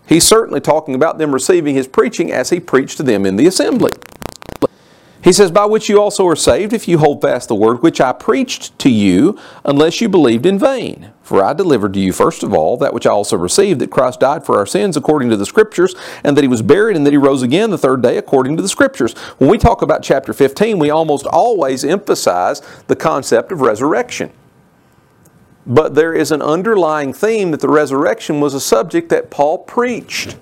he's 0.08 0.28
certainly 0.28 0.60
talking 0.60 0.96
about 0.96 1.18
them 1.18 1.32
receiving 1.32 1.76
his 1.76 1.88
preaching 1.88 2.32
as 2.32 2.50
he 2.50 2.60
preached 2.60 2.98
to 2.98 3.04
them 3.04 3.26
in 3.26 3.38
the 3.38 3.48
assembly. 3.48 3.92
He 5.22 5.34
says, 5.34 5.52
By 5.52 5.66
which 5.66 5.90
you 5.90 6.02
also 6.02 6.26
are 6.28 6.36
saved, 6.36 6.72
if 6.72 6.88
you 6.88 6.98
hold 6.98 7.22
fast 7.22 7.50
the 7.50 7.56
word 7.56 7.82
which 7.82 8.00
I 8.00 8.14
preached 8.14 8.78
to 8.80 8.90
you, 8.90 9.38
unless 9.66 10.00
you 10.00 10.08
believed 10.08 10.46
in 10.46 10.58
vain. 10.58 11.12
For 11.22 11.44
I 11.44 11.54
delivered 11.54 11.94
to 11.94 12.00
you 12.00 12.14
first 12.14 12.42
of 12.42 12.54
all 12.54 12.78
that 12.78 12.94
which 12.94 13.06
I 13.06 13.12
also 13.12 13.38
received, 13.38 13.82
that 13.82 13.92
Christ 13.92 14.22
died 14.22 14.46
for 14.46 14.58
our 14.58 14.66
sins 14.66 14.96
according 14.96 15.30
to 15.30 15.38
the 15.38 15.46
Scriptures, 15.46 15.94
and 16.24 16.38
that 16.38 16.44
he 16.44 16.48
was 16.48 16.62
buried, 16.62 16.96
and 16.96 17.06
that 17.06 17.12
he 17.12 17.18
rose 17.18 17.44
again 17.44 17.70
the 17.70 17.78
third 17.78 18.02
day 18.02 18.18
according 18.18 18.56
to 18.56 18.62
the 18.62 18.70
Scriptures. 18.70 19.14
When 19.38 19.50
we 19.50 19.58
talk 19.58 19.82
about 19.82 20.04
chapter 20.04 20.32
15, 20.32 20.80
we 20.80 20.90
almost 20.90 21.26
always 21.26 21.84
emphasize 21.84 22.62
the 22.88 22.96
concept 22.96 23.52
of 23.52 23.62
resurrection. 23.62 24.32
But 25.68 25.96
there 25.96 26.14
is 26.14 26.32
an 26.32 26.42
underlying 26.42 27.14
theme 27.14 27.52
that 27.52 27.60
the 27.60 27.70
resurrection 27.70 28.40
was 28.40 28.54
a 28.54 28.60
subject 28.60 29.10
that 29.10 29.30
Paul 29.30 29.60
preached. 29.60 30.38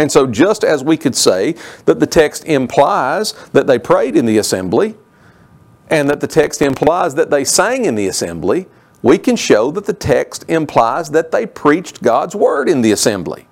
And 0.00 0.10
so, 0.10 0.26
just 0.26 0.64
as 0.64 0.82
we 0.82 0.96
could 0.96 1.14
say 1.14 1.56
that 1.84 2.00
the 2.00 2.06
text 2.06 2.46
implies 2.46 3.34
that 3.52 3.66
they 3.66 3.78
prayed 3.78 4.16
in 4.16 4.24
the 4.24 4.38
assembly, 4.38 4.94
and 5.90 6.08
that 6.08 6.20
the 6.20 6.26
text 6.26 6.62
implies 6.62 7.16
that 7.16 7.28
they 7.28 7.44
sang 7.44 7.84
in 7.84 7.96
the 7.96 8.06
assembly, 8.06 8.66
we 9.02 9.18
can 9.18 9.36
show 9.36 9.70
that 9.72 9.84
the 9.84 9.92
text 9.92 10.46
implies 10.48 11.10
that 11.10 11.32
they 11.32 11.44
preached 11.44 12.02
God's 12.02 12.34
Word 12.34 12.66
in 12.66 12.80
the 12.80 12.92
assembly. 12.92 13.46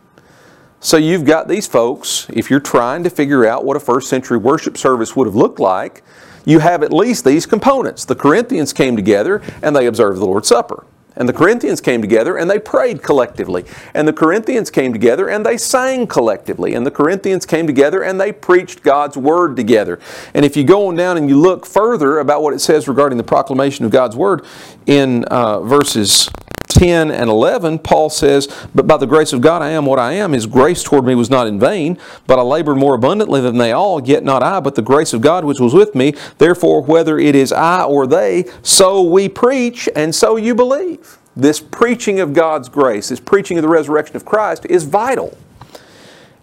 So 0.80 0.96
you've 0.96 1.26
got 1.26 1.48
these 1.48 1.66
folks, 1.66 2.26
if 2.30 2.48
you're 2.48 2.60
trying 2.60 3.04
to 3.04 3.10
figure 3.10 3.46
out 3.46 3.66
what 3.66 3.76
a 3.76 3.80
first 3.80 4.08
century 4.08 4.38
worship 4.38 4.78
service 4.78 5.14
would 5.14 5.26
have 5.26 5.36
looked 5.36 5.60
like, 5.60 6.02
you 6.46 6.60
have 6.60 6.82
at 6.82 6.94
least 6.94 7.26
these 7.26 7.44
components. 7.44 8.06
The 8.06 8.14
Corinthians 8.14 8.72
came 8.72 8.96
together 8.96 9.42
and 9.60 9.76
they 9.76 9.86
observed 9.86 10.18
the 10.18 10.24
Lord's 10.24 10.48
Supper. 10.48 10.86
And 11.18 11.28
the 11.28 11.34
Corinthians 11.34 11.82
came 11.82 12.00
together 12.00 12.38
and 12.38 12.48
they 12.48 12.58
prayed 12.58 13.02
collectively. 13.02 13.66
And 13.92 14.08
the 14.08 14.12
Corinthians 14.12 14.70
came 14.70 14.92
together 14.92 15.28
and 15.28 15.44
they 15.44 15.58
sang 15.58 16.06
collectively. 16.06 16.72
And 16.72 16.86
the 16.86 16.90
Corinthians 16.90 17.44
came 17.44 17.66
together 17.66 18.02
and 18.02 18.18
they 18.18 18.32
preached 18.32 18.82
God's 18.82 19.16
Word 19.18 19.56
together. 19.56 19.98
And 20.32 20.44
if 20.44 20.56
you 20.56 20.64
go 20.64 20.86
on 20.86 20.96
down 20.96 21.16
and 21.18 21.28
you 21.28 21.38
look 21.38 21.66
further 21.66 22.20
about 22.20 22.42
what 22.42 22.54
it 22.54 22.60
says 22.60 22.88
regarding 22.88 23.18
the 23.18 23.24
proclamation 23.24 23.84
of 23.84 23.90
God's 23.90 24.16
Word 24.16 24.46
in 24.86 25.24
uh, 25.24 25.60
verses 25.60 26.30
10 26.68 27.10
and 27.10 27.28
11, 27.30 27.80
Paul 27.80 28.10
says, 28.10 28.46
But 28.74 28.86
by 28.86 28.96
the 28.96 29.06
grace 29.06 29.32
of 29.32 29.40
God 29.40 29.62
I 29.62 29.70
am 29.70 29.86
what 29.86 29.98
I 29.98 30.12
am. 30.12 30.32
His 30.32 30.46
grace 30.46 30.82
toward 30.82 31.04
me 31.04 31.14
was 31.14 31.30
not 31.30 31.46
in 31.46 31.58
vain, 31.58 31.98
but 32.26 32.38
I 32.38 32.42
labored 32.42 32.76
more 32.76 32.94
abundantly 32.94 33.40
than 33.40 33.58
they 33.58 33.72
all, 33.72 34.06
yet 34.06 34.22
not 34.22 34.42
I, 34.42 34.60
but 34.60 34.74
the 34.74 34.82
grace 34.82 35.12
of 35.12 35.20
God 35.20 35.44
which 35.44 35.60
was 35.60 35.74
with 35.74 35.94
me. 35.94 36.14
Therefore, 36.38 36.82
whether 36.82 37.18
it 37.18 37.34
is 37.34 37.52
I 37.52 37.82
or 37.84 38.06
they, 38.06 38.44
so 38.62 39.02
we 39.02 39.28
preach, 39.28 39.88
and 39.96 40.14
so 40.14 40.36
you 40.36 40.54
believe. 40.54 41.18
This 41.34 41.60
preaching 41.60 42.20
of 42.20 42.34
God's 42.34 42.68
grace, 42.68 43.08
this 43.08 43.20
preaching 43.20 43.58
of 43.58 43.62
the 43.62 43.68
resurrection 43.68 44.16
of 44.16 44.24
Christ 44.24 44.66
is 44.66 44.84
vital. 44.84 45.36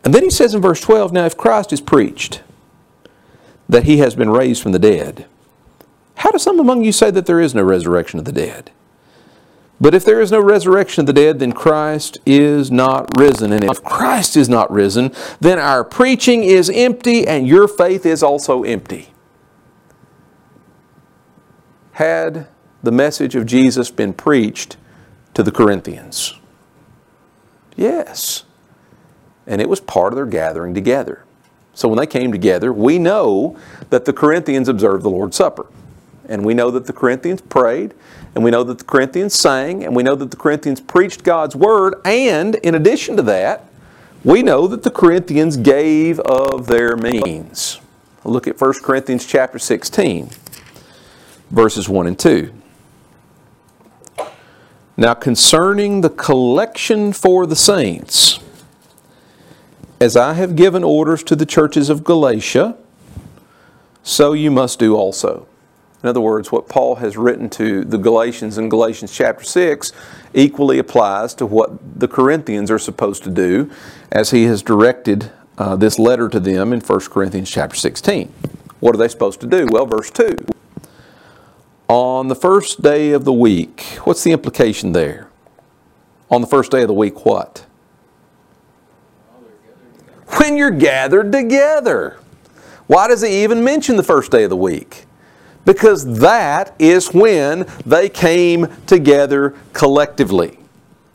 And 0.04 0.14
then 0.14 0.24
he 0.24 0.30
says 0.30 0.54
in 0.54 0.62
verse 0.62 0.80
12, 0.82 1.12
Now 1.12 1.26
if 1.26 1.36
Christ 1.36 1.74
is 1.74 1.82
preached, 1.82 2.42
that 3.68 3.84
he 3.84 3.98
has 3.98 4.16
been 4.16 4.30
raised 4.30 4.62
from 4.62 4.72
the 4.72 4.80
dead, 4.80 5.26
how 6.18 6.32
do 6.32 6.38
some 6.38 6.60
among 6.60 6.84
you 6.84 6.92
say 6.92 7.12
that 7.12 7.26
there 7.26 7.42
is 7.42 7.54
no 7.54 7.64
resurrection 7.64 8.20
of 8.20 8.26
the 8.26 8.32
dead? 8.32 8.72
But 9.80 9.94
if 9.94 10.06
there 10.06 10.22
is 10.22 10.32
no 10.32 10.40
resurrection 10.40 11.02
of 11.02 11.08
the 11.08 11.14
dead, 11.14 11.40
then 11.40 11.52
Christ 11.52 12.18
is 12.26 12.72
not 12.72 13.10
risen. 13.18 13.52
And 13.52 13.64
if 13.64 13.84
Christ 13.84 14.38
is 14.38 14.48
not 14.48 14.72
risen, 14.72 15.12
then 15.42 15.60
our 15.60 15.84
preaching 15.84 16.44
is 16.44 16.70
empty 16.70 17.28
and 17.28 17.46
your 17.48 17.68
faith 17.68 18.06
is 18.06 18.24
also 18.24 18.64
empty. 18.64 19.10
Had 21.94 22.48
the 22.84 22.92
message 22.92 23.36
of 23.36 23.46
Jesus 23.46 23.92
been 23.92 24.14
preached 24.14 24.78
to 25.34 25.44
the 25.44 25.52
Corinthians? 25.52 26.34
Yes. 27.76 28.44
And 29.46 29.62
it 29.62 29.68
was 29.68 29.82
part 29.82 30.14
of 30.14 30.16
their 30.16 30.26
gathering 30.26 30.74
together. 30.74 31.26
So 31.74 31.90
when 31.90 31.98
they 31.98 32.08
came 32.08 32.32
together, 32.32 32.72
we 32.72 32.98
know 32.98 33.58
that 33.90 34.06
the 34.06 34.14
Corinthians 34.14 34.70
observed 34.70 35.04
the 35.04 35.10
Lord's 35.10 35.36
Supper. 35.36 35.68
And 36.30 36.46
we 36.46 36.54
know 36.54 36.72
that 36.72 36.86
the 36.86 36.94
Corinthians 36.94 37.42
prayed, 37.42 37.94
and 38.34 38.44
we 38.44 38.52
know 38.52 38.64
that 38.64 38.80
the 38.80 38.84
Corinthians 38.84 39.34
sang, 39.34 39.84
and 39.84 39.96
we 39.96 40.04
know 40.04 40.16
that 40.16 40.32
the 40.32 40.38
Corinthians 40.38 40.82
preached 40.82 41.24
God's 41.24 41.56
word, 41.56 41.96
and 42.04 42.56
in 42.56 42.76
addition 42.76 43.16
to 43.18 43.24
that, 43.24 43.70
we 44.24 44.42
know 44.42 44.68
that 44.68 44.84
the 44.84 44.92
Corinthians 44.92 45.56
gave 45.56 46.20
of 46.22 46.68
their 46.68 46.98
means. 46.98 47.80
Look 48.24 48.48
at 48.48 48.60
1 48.60 48.74
Corinthians 48.82 49.26
chapter 49.26 49.60
16, 49.60 50.30
verses 51.52 51.88
1 51.88 52.08
and 52.08 52.18
2. 52.18 52.52
Now, 54.98 55.14
concerning 55.14 56.02
the 56.02 56.10
collection 56.10 57.14
for 57.14 57.46
the 57.46 57.56
saints, 57.56 58.40
as 60.02 60.18
I 60.18 60.34
have 60.34 60.56
given 60.56 60.84
orders 60.84 61.22
to 61.24 61.36
the 61.36 61.46
churches 61.46 61.90
of 61.90 62.04
Galatia, 62.04 62.78
so 64.04 64.34
you 64.34 64.52
must 64.52 64.80
do 64.80 64.96
also. 64.96 65.48
In 66.06 66.10
other 66.10 66.22
words, 66.22 66.52
what 66.52 66.70
Paul 66.70 66.98
has 66.98 67.18
written 67.18 67.50
to 67.50 67.84
the 67.84 67.98
Galatians 67.98 68.60
in 68.60 68.70
Galatians 68.70 69.12
chapter 69.12 69.44
6 69.44 69.92
equally 70.36 70.78
applies 70.78 71.34
to 71.34 71.48
what 71.48 72.00
the 72.00 72.08
Corinthians 72.08 72.70
are 72.70 72.78
supposed 72.78 73.24
to 73.24 73.32
do 73.32 73.72
as 74.12 74.30
he 74.30 74.44
has 74.44 74.62
directed 74.62 75.32
uh, 75.58 75.76
this 75.76 75.98
letter 75.98 76.30
to 76.30 76.40
them 76.40 76.74
in 76.74 76.80
1 76.80 77.00
Corinthians 77.10 77.50
chapter 77.50 77.76
16. 77.76 78.28
What 78.82 78.94
are 78.94 79.00
they 79.00 79.08
supposed 79.08 79.42
to 79.42 79.48
do? 79.48 79.66
Well, 79.72 79.88
verse 79.88 80.12
2 80.12 80.38
on 81.88 82.28
the 82.28 82.36
first 82.36 82.84
day 82.84 83.10
of 83.10 83.26
the 83.26 83.34
week. 83.34 83.82
What's 84.04 84.24
the 84.24 84.32
implication 84.32 84.92
there? 84.92 85.30
On 86.30 86.40
the 86.40 86.48
first 86.48 86.70
day 86.70 86.84
of 86.84 86.88
the 86.88 86.94
week, 86.94 87.26
what? 87.26 87.66
When 90.38 90.56
you're 90.56 90.70
gathered 90.70 91.32
together. 91.32 92.20
Why 92.86 93.08
does 93.08 93.24
he 93.24 93.44
even 93.44 93.64
mention 93.64 93.96
the 93.96 94.04
first 94.04 94.32
day 94.32 94.44
of 94.44 94.52
the 94.52 94.56
week? 94.56 95.06
Because 95.66 96.20
that 96.20 96.76
is 96.78 97.14
when 97.14 97.66
they 97.86 98.08
came 98.08 98.68
together 98.86 99.56
collectively. 99.74 100.60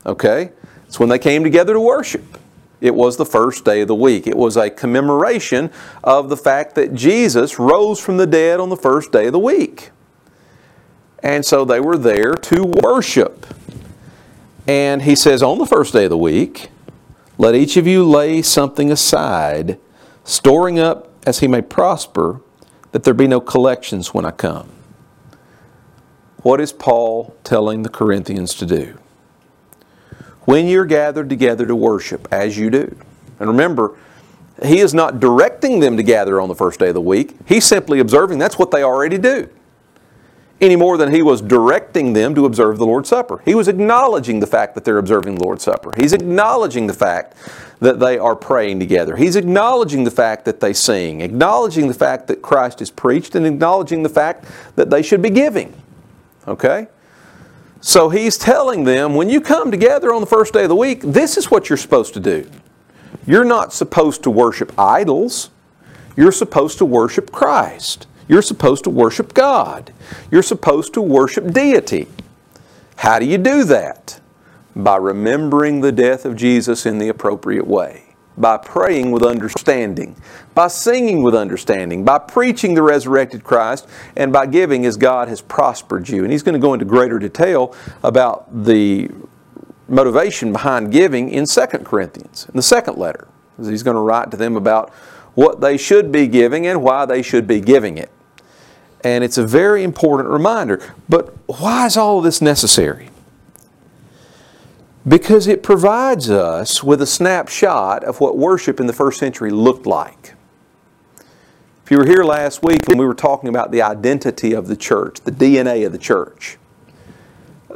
Okay? 0.05 0.51
It's 0.87 0.99
when 0.99 1.09
they 1.09 1.19
came 1.19 1.45
together 1.45 1.73
to 1.73 1.81
worship. 1.81 2.37
It 2.81 2.95
was 2.95 3.17
the 3.17 3.27
first 3.27 3.65
day 3.65 3.83
of 3.83 3.89
the 3.89 3.95
week. 3.95 4.27
It 4.27 4.37
was 4.37 4.57
a 4.57 4.71
commemoration 4.71 5.71
of 6.03 6.29
the 6.29 6.37
fact 6.37 6.75
that 6.75 6.95
Jesus 6.95 7.59
rose 7.59 8.01
from 8.01 8.17
the 8.17 8.27
dead 8.27 8.59
on 8.59 8.71
the 8.71 8.77
first 8.77 9.13
day 9.13 9.27
of 9.27 9.33
the 9.33 9.39
week. 9.39 9.91
And 11.23 11.45
so 11.45 11.65
they 11.65 11.81
were 11.81 11.99
there 11.99 12.35
to 12.35 12.65
worship. 12.65 13.47
And 14.67 15.03
he 15.03 15.15
says, 15.15 15.43
on 15.43 15.59
the 15.59 15.67
first 15.67 15.93
day 15.93 16.05
of 16.05 16.11
the 16.11 16.19
week, 16.19 16.71
let 17.39 17.55
each 17.55 17.77
of 17.77 17.87
you 17.87 18.05
lay 18.05 18.43
something 18.43 18.91
aside, 18.91 19.79
storing 20.25 20.79
up 20.79 21.13
as 21.27 21.41
he 21.41 21.49
may 21.49 21.63
prosper, 21.63 22.41
that 22.93 23.05
there 23.05 23.15
be 23.15 23.27
no 23.27 23.41
collections 23.41 24.13
when 24.13 24.25
I 24.25 24.31
come. 24.31 24.71
What 26.43 26.61
is 26.61 26.73
Paul 26.73 27.37
telling 27.45 27.83
the 27.83 27.89
Corinthians 27.89 28.55
to 28.55 28.67
do? 28.67 28.99
When 30.43 30.67
you're 30.67 30.87
gathered 30.87 31.29
together 31.29 31.67
to 31.67 31.77
worship, 31.77 32.27
as 32.33 32.57
you 32.57 32.71
do, 32.71 32.97
and 33.39 33.49
remember, 33.49 33.97
he 34.65 34.79
is 34.81 34.93
not 34.93 35.21
directing 35.21 35.81
them 35.81 35.97
to 35.97 36.03
gather 36.03 36.41
on 36.41 36.49
the 36.49 36.55
first 36.55 36.81
day 36.81 36.89
of 36.89 36.95
the 36.95 37.01
week. 37.01 37.37
He's 37.47 37.65
simply 37.65 38.01
observing 38.01 38.39
that's 38.39 38.59
what 38.59 38.71
they 38.71 38.83
already 38.83 39.19
do 39.19 39.49
any 40.61 40.77
more 40.77 40.97
than 40.97 41.13
he 41.13 41.23
was 41.23 41.41
directing 41.41 42.13
them 42.13 42.35
to 42.35 42.45
observe 42.45 42.79
the 42.79 42.87
Lord's 42.87 43.09
Supper. 43.09 43.41
He 43.45 43.55
was 43.55 43.69
acknowledging 43.69 44.41
the 44.41 44.47
fact 44.47 44.75
that 44.75 44.85
they're 44.85 44.99
observing 44.99 45.37
the 45.37 45.45
Lord's 45.45 45.65
Supper. 45.65 45.93
He's 45.97 46.13
acknowledging 46.13 46.87
the 46.87 46.95
fact 46.95 47.35
that 47.81 47.99
they 47.99 48.19
are 48.19 48.37
praying 48.37 48.79
together. 48.79 49.17
He's 49.17 49.37
acknowledging 49.37 50.05
the 50.05 50.11
fact 50.11 50.45
that 50.45 50.61
they 50.61 50.75
sing, 50.75 51.23
acknowledging 51.23 51.89
the 51.89 51.95
fact 51.95 52.27
that 52.27 52.43
Christ 52.43 52.83
is 52.83 52.91
preached, 52.91 53.35
and 53.35 53.47
acknowledging 53.47 54.03
the 54.03 54.11
fact 54.11 54.45
that 54.77 54.91
they 54.91 55.03
should 55.03 55.23
be 55.23 55.31
giving. 55.31 55.75
Okay? 56.47 56.89
So 57.81 58.11
he's 58.11 58.37
telling 58.37 58.85
them 58.85 59.15
when 59.15 59.31
you 59.31 59.41
come 59.41 59.71
together 59.71 60.13
on 60.13 60.21
the 60.21 60.27
first 60.27 60.53
day 60.53 60.65
of 60.65 60.69
the 60.69 60.77
week, 60.77 61.01
this 61.01 61.39
is 61.39 61.51
what 61.51 61.71
you're 61.71 61.79
supposed 61.79 62.13
to 62.15 62.21
do. 62.21 62.49
You're 63.27 63.45
not 63.45 63.73
supposed 63.73 64.23
to 64.25 64.31
worship 64.31 64.73
idols, 64.79 65.51
you're 66.17 66.33
supposed 66.33 66.77
to 66.79 66.85
worship 66.85 67.33
Christ. 67.33 68.07
You're 68.31 68.43
supposed 68.43 68.85
to 68.85 68.91
worship 68.91 69.35
God. 69.35 69.93
You're 70.31 70.45
supposed 70.45 70.95
to 70.95 71.03
worship 71.03 71.53
deity. 71.53 72.07
How 72.95 73.19
do 73.19 73.27
you 73.27 73.39
do 73.39 73.65
that? 73.65 74.21
By 74.77 74.99
remembering 74.99 75.81
the 75.81 75.91
death 75.91 76.25
of 76.25 76.37
Jesus 76.37 76.87
in 76.87 76.99
the 76.99 77.09
appropriate 77.09 77.67
way, 77.67 78.15
by 78.39 78.57
praying 78.59 79.11
with 79.11 79.25
understanding, 79.25 80.15
by 80.55 80.69
singing 80.69 81.25
with 81.25 81.35
understanding, 81.35 82.05
by 82.05 82.21
preaching 82.21 82.75
the 82.75 82.83
resurrected 82.83 83.43
Christ, 83.43 83.89
and 84.15 84.33
by 84.33 84.47
giving 84.47 84.87
as 84.87 84.97
God 84.97 85.27
has 85.27 85.41
prospered 85.41 86.09
you. 86.09 86.23
And 86.23 86.31
he's 86.31 86.45
going 86.45 86.53
to 86.53 86.61
go 86.61 86.73
into 86.73 86.85
greater 86.85 87.19
detail 87.19 87.75
about 88.05 88.65
the 88.65 89.11
motivation 89.89 90.53
behind 90.53 90.93
giving 90.93 91.31
in 91.31 91.47
2 91.47 91.67
Corinthians, 91.79 92.47
in 92.49 92.57
the 92.57 92.63
second 92.63 92.97
letter. 92.97 93.27
He's 93.61 93.83
going 93.83 93.97
to 93.97 94.01
write 94.01 94.31
to 94.31 94.37
them 94.37 94.55
about 94.55 94.91
what 95.35 95.61
they 95.61 95.77
should 95.77 96.13
be 96.13 96.29
giving 96.29 96.69
and 96.69 96.81
why 96.81 97.07
they 97.07 97.23
should 97.23 97.49
be 97.49 97.61
giving 97.61 97.99
it. 97.99 98.09
And 99.03 99.25
it's 99.25 99.39
a 99.39 99.47
very 99.47 99.83
important 99.83 100.29
reminder. 100.29 100.95
But 101.09 101.35
why 101.47 101.87
is 101.87 101.97
all 101.97 102.19
of 102.19 102.25
this 102.25 102.43
necessary? 102.43 103.09
Because 105.09 105.47
it 105.47 105.63
provides 105.63 106.31
us 106.31 106.85
with 106.85 107.01
a 107.01 107.07
snapshot 107.07 108.05
of 108.05 108.21
what 108.21 108.37
worship 108.37 108.79
in 108.81 108.87
the 108.87 108.93
first 108.93 109.19
century 109.19 109.51
looked 109.51 109.87
like. 109.87 110.35
If 111.85 111.91
you 111.91 111.97
were 111.97 112.07
here 112.07 112.23
last 112.23 112.63
week 112.63 112.87
when 112.87 112.99
we 112.99 113.07
were 113.07 113.15
talking 113.15 113.49
about 113.49 113.73
the 113.73 113.83
identity 113.83 114.53
of 114.53 114.69
the 114.69 114.77
church, 114.77 115.21
the 115.23 115.33
DNA 115.33 115.87
of 115.87 115.93
the 115.93 115.99
church, 115.99 116.59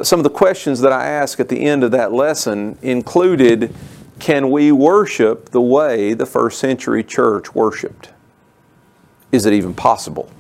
some 0.03 0.21
of 0.21 0.25
the 0.25 0.31
questions 0.31 0.81
that 0.81 0.93
I 0.93 1.07
asked 1.07 1.41
at 1.41 1.49
the 1.49 1.63
end 1.63 1.83
of 1.83 1.91
that 1.93 2.13
lesson 2.13 2.79
included 2.83 3.75
can 4.19 4.51
we 4.51 4.71
worship 4.71 5.51
the 5.51 5.61
way 5.61 6.15
the 6.15 6.27
first 6.27 6.59
century 6.59 7.03
church 7.03 7.55
worshiped? 7.55 8.11
Is 9.33 9.47
it 9.47 9.53
even 9.53 9.75
possible? 9.75 10.31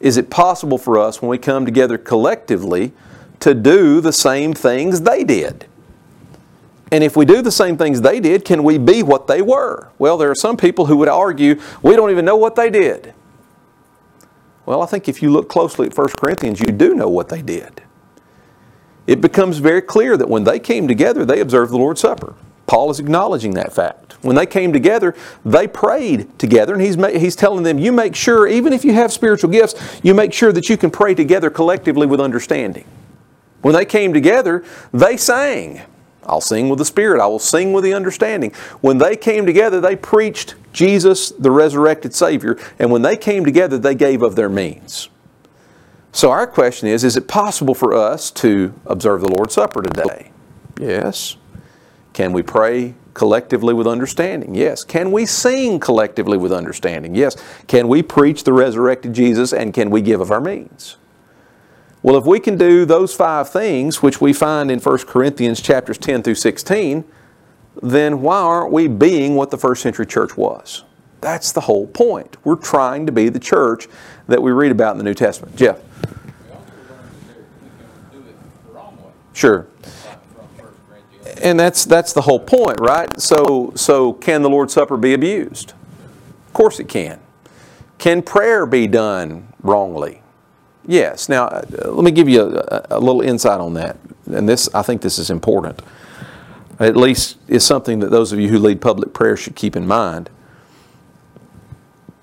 Is 0.00 0.16
it 0.16 0.30
possible 0.30 0.78
for 0.78 0.98
us 0.98 1.20
when 1.20 1.28
we 1.28 1.38
come 1.38 1.64
together 1.64 1.98
collectively 1.98 2.92
to 3.40 3.54
do 3.54 4.00
the 4.00 4.12
same 4.12 4.54
things 4.54 5.02
they 5.02 5.24
did? 5.24 5.66
And 6.90 7.04
if 7.04 7.16
we 7.16 7.24
do 7.24 7.42
the 7.42 7.52
same 7.52 7.76
things 7.76 8.00
they 8.00 8.18
did, 8.18 8.44
can 8.44 8.62
we 8.62 8.78
be 8.78 9.02
what 9.02 9.26
they 9.26 9.42
were? 9.42 9.90
Well, 9.98 10.16
there 10.16 10.30
are 10.30 10.34
some 10.34 10.56
people 10.56 10.86
who 10.86 10.96
would 10.98 11.08
argue 11.08 11.60
we 11.82 11.96
don't 11.96 12.10
even 12.10 12.24
know 12.24 12.36
what 12.36 12.56
they 12.56 12.70
did. 12.70 13.12
Well, 14.64 14.82
I 14.82 14.86
think 14.86 15.08
if 15.08 15.22
you 15.22 15.30
look 15.30 15.48
closely 15.48 15.86
at 15.86 15.96
1 15.96 16.08
Corinthians, 16.18 16.60
you 16.60 16.66
do 16.66 16.94
know 16.94 17.08
what 17.08 17.28
they 17.28 17.42
did. 17.42 17.82
It 19.06 19.20
becomes 19.20 19.58
very 19.58 19.80
clear 19.80 20.16
that 20.16 20.28
when 20.28 20.44
they 20.44 20.58
came 20.58 20.86
together, 20.86 21.24
they 21.24 21.40
observed 21.40 21.72
the 21.72 21.78
Lord's 21.78 22.00
Supper. 22.00 22.34
Paul 22.68 22.90
is 22.90 23.00
acknowledging 23.00 23.54
that 23.54 23.72
fact. 23.72 24.22
When 24.22 24.36
they 24.36 24.46
came 24.46 24.72
together, 24.72 25.16
they 25.44 25.66
prayed 25.66 26.38
together, 26.38 26.74
and 26.74 26.82
he's, 26.82 26.96
he's 27.20 27.34
telling 27.34 27.62
them, 27.64 27.78
you 27.78 27.92
make 27.92 28.14
sure, 28.14 28.46
even 28.46 28.74
if 28.74 28.84
you 28.84 28.92
have 28.92 29.10
spiritual 29.10 29.50
gifts, 29.50 30.00
you 30.02 30.12
make 30.12 30.34
sure 30.34 30.52
that 30.52 30.68
you 30.68 30.76
can 30.76 30.90
pray 30.90 31.14
together 31.14 31.48
collectively 31.48 32.06
with 32.06 32.20
understanding. 32.20 32.84
When 33.62 33.74
they 33.74 33.86
came 33.86 34.12
together, 34.12 34.64
they 34.92 35.16
sang. 35.16 35.80
I'll 36.24 36.42
sing 36.42 36.68
with 36.68 36.78
the 36.78 36.84
Spirit, 36.84 37.22
I 37.22 37.26
will 37.26 37.38
sing 37.38 37.72
with 37.72 37.84
the 37.84 37.94
understanding. 37.94 38.52
When 38.82 38.98
they 38.98 39.16
came 39.16 39.46
together, 39.46 39.80
they 39.80 39.96
preached 39.96 40.54
Jesus, 40.74 41.30
the 41.30 41.50
resurrected 41.50 42.14
Savior, 42.14 42.58
and 42.78 42.92
when 42.92 43.00
they 43.00 43.16
came 43.16 43.46
together, 43.46 43.78
they 43.78 43.94
gave 43.94 44.20
of 44.20 44.36
their 44.36 44.50
means. 44.50 45.08
So 46.12 46.30
our 46.30 46.46
question 46.46 46.86
is, 46.86 47.02
is 47.02 47.16
it 47.16 47.28
possible 47.28 47.74
for 47.74 47.94
us 47.94 48.30
to 48.32 48.74
observe 48.84 49.22
the 49.22 49.28
Lord's 49.28 49.54
Supper 49.54 49.80
today? 49.80 50.32
Yes. 50.78 51.36
Can 52.18 52.32
we 52.32 52.42
pray 52.42 52.96
collectively 53.14 53.72
with 53.72 53.86
understanding? 53.86 54.52
Yes. 54.52 54.82
Can 54.82 55.12
we 55.12 55.24
sing 55.24 55.78
collectively 55.78 56.36
with 56.36 56.52
understanding? 56.52 57.14
Yes. 57.14 57.36
Can 57.68 57.86
we 57.86 58.02
preach 58.02 58.42
the 58.42 58.52
resurrected 58.52 59.12
Jesus 59.12 59.52
and 59.52 59.72
can 59.72 59.88
we 59.88 60.02
give 60.02 60.20
of 60.20 60.32
our 60.32 60.40
means? 60.40 60.96
Well, 62.02 62.16
if 62.16 62.24
we 62.24 62.40
can 62.40 62.58
do 62.58 62.84
those 62.84 63.14
five 63.14 63.48
things, 63.48 64.02
which 64.02 64.20
we 64.20 64.32
find 64.32 64.68
in 64.68 64.80
1 64.80 64.98
Corinthians 65.06 65.62
chapters 65.62 65.96
10 65.96 66.24
through 66.24 66.34
16, 66.34 67.04
then 67.80 68.20
why 68.20 68.40
aren't 68.40 68.72
we 68.72 68.88
being 68.88 69.36
what 69.36 69.52
the 69.52 69.56
first 69.56 69.80
century 69.80 70.04
church 70.04 70.36
was? 70.36 70.82
That's 71.20 71.52
the 71.52 71.60
whole 71.60 71.86
point. 71.86 72.36
We're 72.42 72.56
trying 72.56 73.06
to 73.06 73.12
be 73.12 73.28
the 73.28 73.38
church 73.38 73.86
that 74.26 74.42
we 74.42 74.50
read 74.50 74.72
about 74.72 74.90
in 74.90 74.98
the 74.98 75.04
New 75.04 75.14
Testament. 75.14 75.54
Jeff? 75.54 75.78
Sure 79.34 79.68
and 81.42 81.58
that's 81.58 81.84
that's 81.84 82.12
the 82.12 82.22
whole 82.22 82.40
point, 82.40 82.80
right? 82.80 83.20
So 83.20 83.72
so 83.74 84.12
can 84.14 84.42
the 84.42 84.50
Lord's 84.50 84.72
Supper 84.72 84.96
be 84.96 85.14
abused? 85.14 85.72
Of 86.46 86.52
course 86.52 86.80
it 86.80 86.88
can. 86.88 87.20
Can 87.98 88.22
prayer 88.22 88.66
be 88.66 88.86
done 88.86 89.52
wrongly? 89.62 90.22
Yes. 90.86 91.28
Now 91.28 91.46
uh, 91.46 91.62
let 91.86 92.04
me 92.04 92.10
give 92.10 92.28
you 92.28 92.42
a, 92.42 92.86
a 92.90 93.00
little 93.00 93.20
insight 93.20 93.60
on 93.60 93.74
that, 93.74 93.98
and 94.26 94.48
this 94.48 94.68
I 94.74 94.82
think 94.82 95.02
this 95.02 95.18
is 95.18 95.30
important. 95.30 95.82
At 96.78 96.96
least 96.96 97.38
is 97.48 97.64
something 97.64 97.98
that 98.00 98.10
those 98.10 98.32
of 98.32 98.38
you 98.38 98.48
who 98.48 98.58
lead 98.58 98.80
public 98.80 99.12
prayer 99.12 99.36
should 99.36 99.56
keep 99.56 99.74
in 99.76 99.86
mind. 99.86 100.30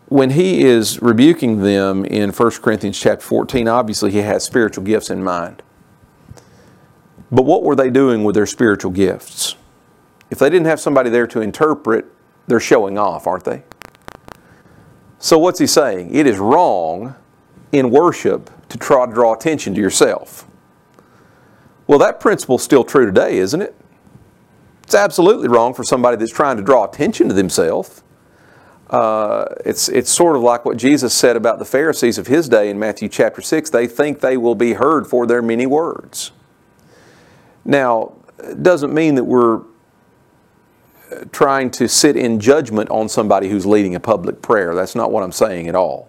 When 0.08 0.30
he 0.30 0.64
is 0.64 1.02
rebuking 1.02 1.62
them 1.62 2.06
in 2.06 2.30
1 2.30 2.52
Corinthians 2.62 2.98
chapter 2.98 3.26
14, 3.26 3.68
obviously 3.68 4.12
he 4.12 4.20
has 4.20 4.44
spiritual 4.44 4.84
gifts 4.84 5.10
in 5.10 5.24
mind. 5.24 5.62
But 7.32 7.44
what 7.44 7.64
were 7.64 7.76
they 7.76 7.90
doing 7.90 8.24
with 8.24 8.36
their 8.36 8.46
spiritual 8.46 8.92
gifts? 8.92 9.56
If 10.30 10.40
they 10.40 10.50
didn't 10.50 10.68
have 10.68 10.80
somebody 10.80 11.10
there 11.10 11.28
to 11.28 11.42
interpret, 11.42 12.06
they're 12.48 12.60
showing 12.60 12.98
off, 12.98 13.28
aren't 13.28 13.46
they? 13.46 13.64
So 15.20 15.38
what's 15.38 15.60
he 15.60 15.68
saying? 15.68 16.14
It 16.14 16.28
is 16.28 16.38
wrong 16.38 17.16
in 17.72 17.90
worship 17.90 18.50
to 18.70 18.78
try 18.78 19.06
to 19.06 19.12
draw 19.12 19.34
attention 19.34 19.74
to 19.76 19.82
yourself. 19.82 20.48
Well, 21.88 22.00
that 22.00 22.20
principle's 22.20 22.64
still 22.64 22.84
true 22.84 23.06
today, 23.06 23.38
isn't 23.38 23.62
it? 23.62 23.76
It's 24.84 24.96
absolutely 24.96 25.48
wrong 25.48 25.74
for 25.74 25.84
somebody 25.84 26.18
that's 26.18 26.32
trying 26.32 26.58
to 26.58 26.64
draw 26.64 26.84
attention 26.86 27.28
to 27.30 27.34
themselves. 27.34 28.04
Uh, 28.90 29.46
it's, 29.66 29.90
it's 29.90 30.12
sort 30.12 30.36
of 30.36 30.44
like 30.44 30.64
what 30.64 30.78
Jesus 30.78 31.14
said 31.14 31.36
about 31.36 31.58
the 31.58 31.66
Pharisees 31.66 32.18
of 32.20 32.28
his 32.28 32.48
day 32.48 32.70
in 32.70 32.78
Matthew 32.78 33.10
chapter 33.10 33.42
6. 33.42 33.72
They 33.72 33.88
think 33.88 34.20
they 34.20 34.38
will 34.38 34.54
be 34.54 34.74
heard 34.74 35.08
for 35.08 35.26
their 35.26 35.42
many 35.42 35.66
words. 35.66 36.32
Now, 37.66 38.14
it 38.40 38.62
doesn't 38.62 38.94
mean 38.94 39.16
that 39.16 39.24
we're 39.24 39.62
trying 41.32 41.72
to 41.72 41.88
sit 41.88 42.16
in 42.16 42.40
judgment 42.40 42.90
on 42.90 43.10
somebody 43.10 43.50
who's 43.50 43.66
leading 43.66 43.96
a 43.96 44.00
public 44.00 44.42
prayer. 44.42 44.76
That's 44.76 44.96
not 44.96 45.12
what 45.12 45.24
I'm 45.24 45.32
saying 45.32 45.68
at 45.68 45.76
all. 45.76 46.08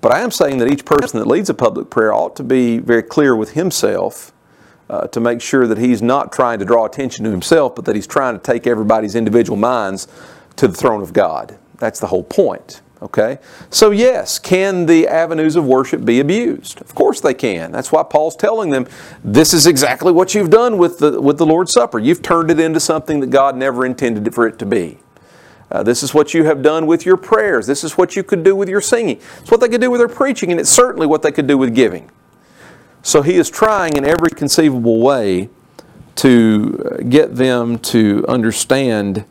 But 0.00 0.12
I 0.12 0.20
am 0.20 0.30
saying 0.30 0.58
that 0.58 0.70
each 0.70 0.84
person 0.84 1.20
that 1.20 1.28
leads 1.28 1.48
a 1.48 1.54
public 1.54 1.88
prayer 1.88 2.12
ought 2.12 2.34
to 2.36 2.42
be 2.42 2.78
very 2.78 3.02
clear 3.02 3.36
with 3.36 3.52
himself 3.52 4.32
uh, 4.90 5.06
to 5.08 5.20
make 5.20 5.40
sure 5.40 5.66
that 5.66 5.78
he's 5.78 6.02
not 6.02 6.32
trying 6.32 6.58
to 6.58 6.64
draw 6.64 6.84
attention 6.84 7.24
to 7.24 7.30
himself, 7.30 7.76
but 7.76 7.84
that 7.84 7.94
he's 7.94 8.06
trying 8.06 8.34
to 8.34 8.42
take 8.42 8.66
everybody's 8.66 9.14
individual 9.14 9.56
minds 9.56 10.08
to 10.56 10.66
the 10.66 10.74
throne 10.74 11.02
of 11.02 11.12
God. 11.12 11.56
That's 11.78 12.00
the 12.00 12.08
whole 12.08 12.24
point. 12.24 12.80
Okay? 13.02 13.38
So, 13.68 13.90
yes, 13.90 14.38
can 14.38 14.86
the 14.86 15.08
avenues 15.08 15.56
of 15.56 15.66
worship 15.66 16.04
be 16.04 16.20
abused? 16.20 16.80
Of 16.80 16.94
course 16.94 17.20
they 17.20 17.34
can. 17.34 17.72
That's 17.72 17.90
why 17.90 18.04
Paul's 18.04 18.36
telling 18.36 18.70
them 18.70 18.86
this 19.24 19.52
is 19.52 19.66
exactly 19.66 20.12
what 20.12 20.34
you've 20.34 20.50
done 20.50 20.78
with 20.78 21.00
the, 21.00 21.20
with 21.20 21.36
the 21.36 21.44
Lord's 21.44 21.72
Supper. 21.72 21.98
You've 21.98 22.22
turned 22.22 22.50
it 22.50 22.60
into 22.60 22.78
something 22.78 23.18
that 23.18 23.30
God 23.30 23.56
never 23.56 23.84
intended 23.84 24.32
for 24.32 24.46
it 24.46 24.58
to 24.60 24.66
be. 24.66 24.98
Uh, 25.68 25.82
this 25.82 26.04
is 26.04 26.14
what 26.14 26.32
you 26.32 26.44
have 26.44 26.62
done 26.62 26.86
with 26.86 27.04
your 27.04 27.16
prayers. 27.16 27.66
This 27.66 27.82
is 27.82 27.98
what 27.98 28.14
you 28.14 28.22
could 28.22 28.44
do 28.44 28.54
with 28.54 28.68
your 28.68 28.80
singing. 28.80 29.20
It's 29.40 29.50
what 29.50 29.60
they 29.60 29.68
could 29.68 29.80
do 29.80 29.90
with 29.90 30.00
their 30.00 30.08
preaching, 30.08 30.52
and 30.52 30.60
it's 30.60 30.70
certainly 30.70 31.06
what 31.06 31.22
they 31.22 31.32
could 31.32 31.48
do 31.48 31.58
with 31.58 31.74
giving. 31.74 32.08
So 33.02 33.22
he 33.22 33.34
is 33.34 33.50
trying 33.50 33.96
in 33.96 34.04
every 34.04 34.30
conceivable 34.30 35.00
way 35.00 35.48
to 36.16 36.98
uh, 37.00 37.02
get 37.08 37.34
them 37.34 37.78
to 37.78 38.24
understand 38.28 39.24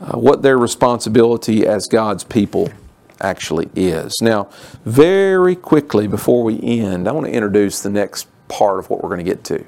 uh, 0.00 0.18
what 0.18 0.42
their 0.42 0.58
responsibility 0.58 1.66
as 1.66 1.86
God's 1.86 2.24
people 2.24 2.70
actually 3.20 3.68
is. 3.74 4.16
Now, 4.20 4.48
very 4.84 5.56
quickly 5.56 6.06
before 6.06 6.42
we 6.42 6.60
end, 6.62 7.08
I 7.08 7.12
want 7.12 7.26
to 7.26 7.32
introduce 7.32 7.82
the 7.82 7.90
next 7.90 8.28
part 8.48 8.78
of 8.78 8.90
what 8.90 9.02
we're 9.02 9.10
going 9.10 9.24
to 9.24 9.30
get 9.30 9.44
to. 9.44 9.64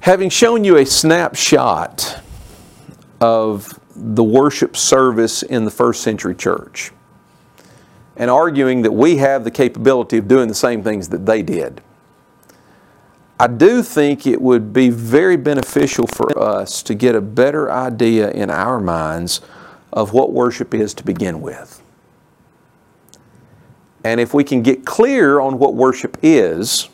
Having 0.00 0.30
shown 0.30 0.64
you 0.64 0.76
a 0.76 0.86
snapshot 0.86 2.22
of 3.20 3.78
the 3.94 4.22
worship 4.22 4.76
service 4.76 5.42
in 5.42 5.64
the 5.64 5.70
first 5.70 6.02
century 6.02 6.34
church 6.34 6.92
and 8.16 8.30
arguing 8.30 8.82
that 8.82 8.92
we 8.92 9.16
have 9.16 9.44
the 9.44 9.50
capability 9.50 10.18
of 10.18 10.28
doing 10.28 10.48
the 10.48 10.54
same 10.54 10.82
things 10.82 11.08
that 11.08 11.26
they 11.26 11.42
did. 11.42 11.80
I 13.38 13.48
do 13.48 13.82
think 13.82 14.26
it 14.26 14.40
would 14.40 14.72
be 14.72 14.88
very 14.88 15.36
beneficial 15.36 16.06
for 16.06 16.38
us 16.38 16.82
to 16.84 16.94
get 16.94 17.14
a 17.14 17.20
better 17.20 17.70
idea 17.70 18.30
in 18.30 18.48
our 18.48 18.80
minds 18.80 19.42
of 19.92 20.12
what 20.12 20.32
worship 20.32 20.74
is 20.74 20.94
to 20.94 21.04
begin 21.04 21.40
with. 21.40 21.82
And 24.04 24.20
if 24.20 24.32
we 24.32 24.44
can 24.44 24.62
get 24.62 24.84
clear 24.84 25.40
on 25.40 25.58
what 25.58 25.74
worship 25.74 26.16
is, 26.22 26.88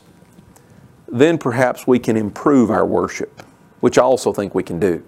then 1.09 1.37
perhaps 1.37 1.87
we 1.87 1.98
can 1.98 2.16
improve 2.16 2.70
our 2.70 2.87
worship, 2.87 3.42
which 3.81 3.98
I 3.98 4.02
also 4.02 4.33
think 4.33 4.55
we 4.55 4.62
can 4.62 4.81
do. 4.81 5.05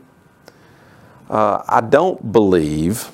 Uh, 1.31 1.63
I 1.67 1.81
don't 1.81 2.31
believe 2.31 3.11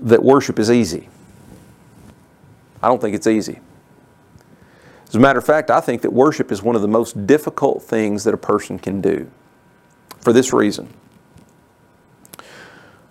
that 0.00 0.22
worship 0.22 0.58
is 0.58 0.70
easy. 0.70 1.08
I 2.82 2.88
don't 2.88 3.00
think 3.00 3.14
it's 3.14 3.28
easy. 3.28 3.60
As 5.08 5.14
a 5.14 5.20
matter 5.20 5.38
of 5.38 5.46
fact, 5.46 5.70
I 5.70 5.80
think 5.80 6.02
that 6.02 6.12
worship 6.12 6.50
is 6.50 6.62
one 6.62 6.74
of 6.74 6.82
the 6.82 6.88
most 6.88 7.26
difficult 7.26 7.82
things 7.82 8.24
that 8.24 8.34
a 8.34 8.38
person 8.38 8.78
can 8.78 9.00
do 9.00 9.30
for 10.18 10.32
this 10.32 10.52
reason. 10.52 10.92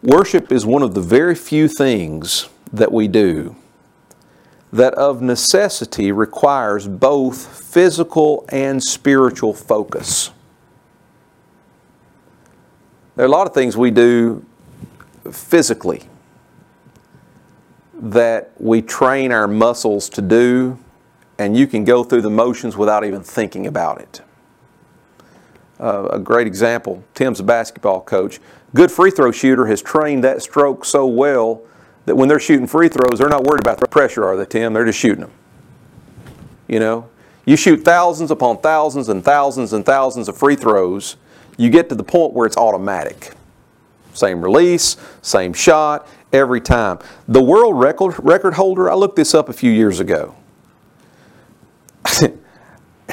Worship 0.05 0.51
is 0.51 0.67
one 0.67 0.83
of 0.83 0.93
the 0.93 1.01
very 1.01 1.33
few 1.33 1.67
things 1.67 2.47
that 2.71 2.91
we 2.91 3.07
do 3.07 3.55
that 4.71 4.93
of 4.93 5.19
necessity 5.19 6.11
requires 6.11 6.87
both 6.87 7.47
physical 7.73 8.45
and 8.49 8.83
spiritual 8.83 9.51
focus. 9.51 10.29
There 13.15 13.25
are 13.25 13.27
a 13.27 13.31
lot 13.31 13.47
of 13.47 13.55
things 13.55 13.75
we 13.75 13.89
do 13.89 14.45
physically 15.31 16.03
that 17.95 18.51
we 18.59 18.83
train 18.83 19.31
our 19.31 19.47
muscles 19.47 20.07
to 20.09 20.21
do, 20.21 20.77
and 21.39 21.57
you 21.57 21.65
can 21.65 21.83
go 21.83 22.03
through 22.03 22.21
the 22.21 22.29
motions 22.29 22.77
without 22.77 23.03
even 23.03 23.23
thinking 23.23 23.65
about 23.65 24.01
it. 24.01 24.21
Uh, 25.79 26.07
a 26.11 26.19
great 26.19 26.47
example 26.47 27.03
Tim's 27.13 27.41
a 27.41 27.43
basketball 27.43 27.99
coach 27.99 28.39
good 28.75 28.91
free 28.91 29.09
throw 29.09 29.31
shooter 29.31 29.65
has 29.65 29.81
trained 29.81 30.23
that 30.23 30.41
stroke 30.41 30.85
so 30.85 31.07
well 31.07 31.61
that 32.05 32.15
when 32.15 32.27
they're 32.29 32.39
shooting 32.39 32.67
free 32.67 32.89
throws, 32.89 33.17
they're 33.17 33.29
not 33.29 33.45
worried 33.45 33.61
about 33.61 33.79
the 33.79 33.87
pressure, 33.87 34.23
are 34.25 34.37
they, 34.37 34.45
Tim? 34.45 34.73
They're 34.73 34.85
just 34.85 34.99
shooting 34.99 35.21
them. 35.21 35.31
You 36.67 36.79
know, 36.79 37.09
you 37.45 37.55
shoot 37.55 37.77
thousands 37.77 38.31
upon 38.31 38.57
thousands 38.57 39.09
and 39.09 39.23
thousands 39.23 39.73
and 39.73 39.85
thousands 39.85 40.27
of 40.27 40.37
free 40.37 40.55
throws, 40.55 41.15
you 41.57 41.69
get 41.69 41.89
to 41.89 41.95
the 41.95 42.03
point 42.03 42.33
where 42.33 42.45
it's 42.45 42.57
automatic. 42.57 43.31
Same 44.13 44.41
release, 44.41 44.97
same 45.21 45.53
shot, 45.53 46.07
every 46.33 46.59
time. 46.59 46.99
The 47.27 47.41
world 47.41 47.79
record, 47.79 48.15
record 48.19 48.55
holder, 48.55 48.91
I 48.91 48.95
looked 48.95 49.15
this 49.15 49.33
up 49.33 49.47
a 49.47 49.53
few 49.53 49.71
years 49.71 50.01
ago. 50.01 50.35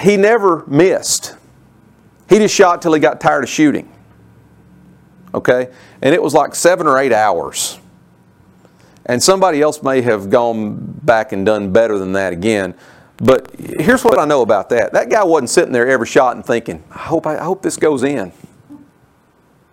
he 0.00 0.16
never 0.16 0.66
missed. 0.66 1.36
He 2.28 2.38
just 2.38 2.54
shot 2.54 2.82
till 2.82 2.92
he 2.94 3.00
got 3.00 3.20
tired 3.20 3.44
of 3.44 3.50
shooting 3.50 3.92
okay? 5.34 5.68
And 6.00 6.14
it 6.14 6.22
was 6.22 6.34
like 6.34 6.54
seven 6.54 6.86
or 6.86 6.98
eight 6.98 7.12
hours. 7.12 7.78
And 9.06 9.22
somebody 9.22 9.60
else 9.60 9.82
may 9.82 10.00
have 10.02 10.30
gone 10.30 10.76
back 11.02 11.32
and 11.32 11.44
done 11.44 11.72
better 11.72 11.98
than 11.98 12.12
that 12.12 12.32
again. 12.32 12.74
But 13.16 13.54
here's 13.58 14.04
what 14.04 14.18
I 14.18 14.24
know 14.24 14.42
about 14.42 14.68
that. 14.70 14.92
That 14.92 15.10
guy 15.10 15.24
wasn't 15.24 15.50
sitting 15.50 15.72
there 15.72 15.88
every 15.88 16.06
shot 16.06 16.36
and 16.36 16.44
thinking, 16.44 16.82
I 16.90 16.98
hope, 16.98 17.26
I, 17.26 17.38
I 17.38 17.44
hope 17.44 17.62
this 17.62 17.76
goes 17.76 18.02
in. 18.02 18.32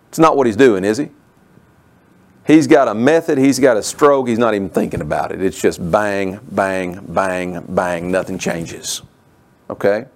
It's 0.08 0.18
not 0.18 0.36
what 0.36 0.46
he's 0.46 0.56
doing, 0.56 0.84
is 0.84 0.98
he? 0.98 1.10
He's 2.46 2.66
got 2.66 2.88
a 2.88 2.94
method, 2.94 3.38
he's 3.38 3.60
got 3.60 3.76
a 3.76 3.82
stroke, 3.82 4.26
he's 4.26 4.38
not 4.38 4.54
even 4.54 4.70
thinking 4.70 5.00
about 5.00 5.30
it. 5.30 5.40
It's 5.40 5.60
just 5.60 5.78
bang, 5.90 6.40
bang, 6.50 6.98
bang, 7.08 7.64
bang, 7.68 8.10
nothing 8.10 8.38
changes. 8.38 9.02
Okay? 9.68 10.06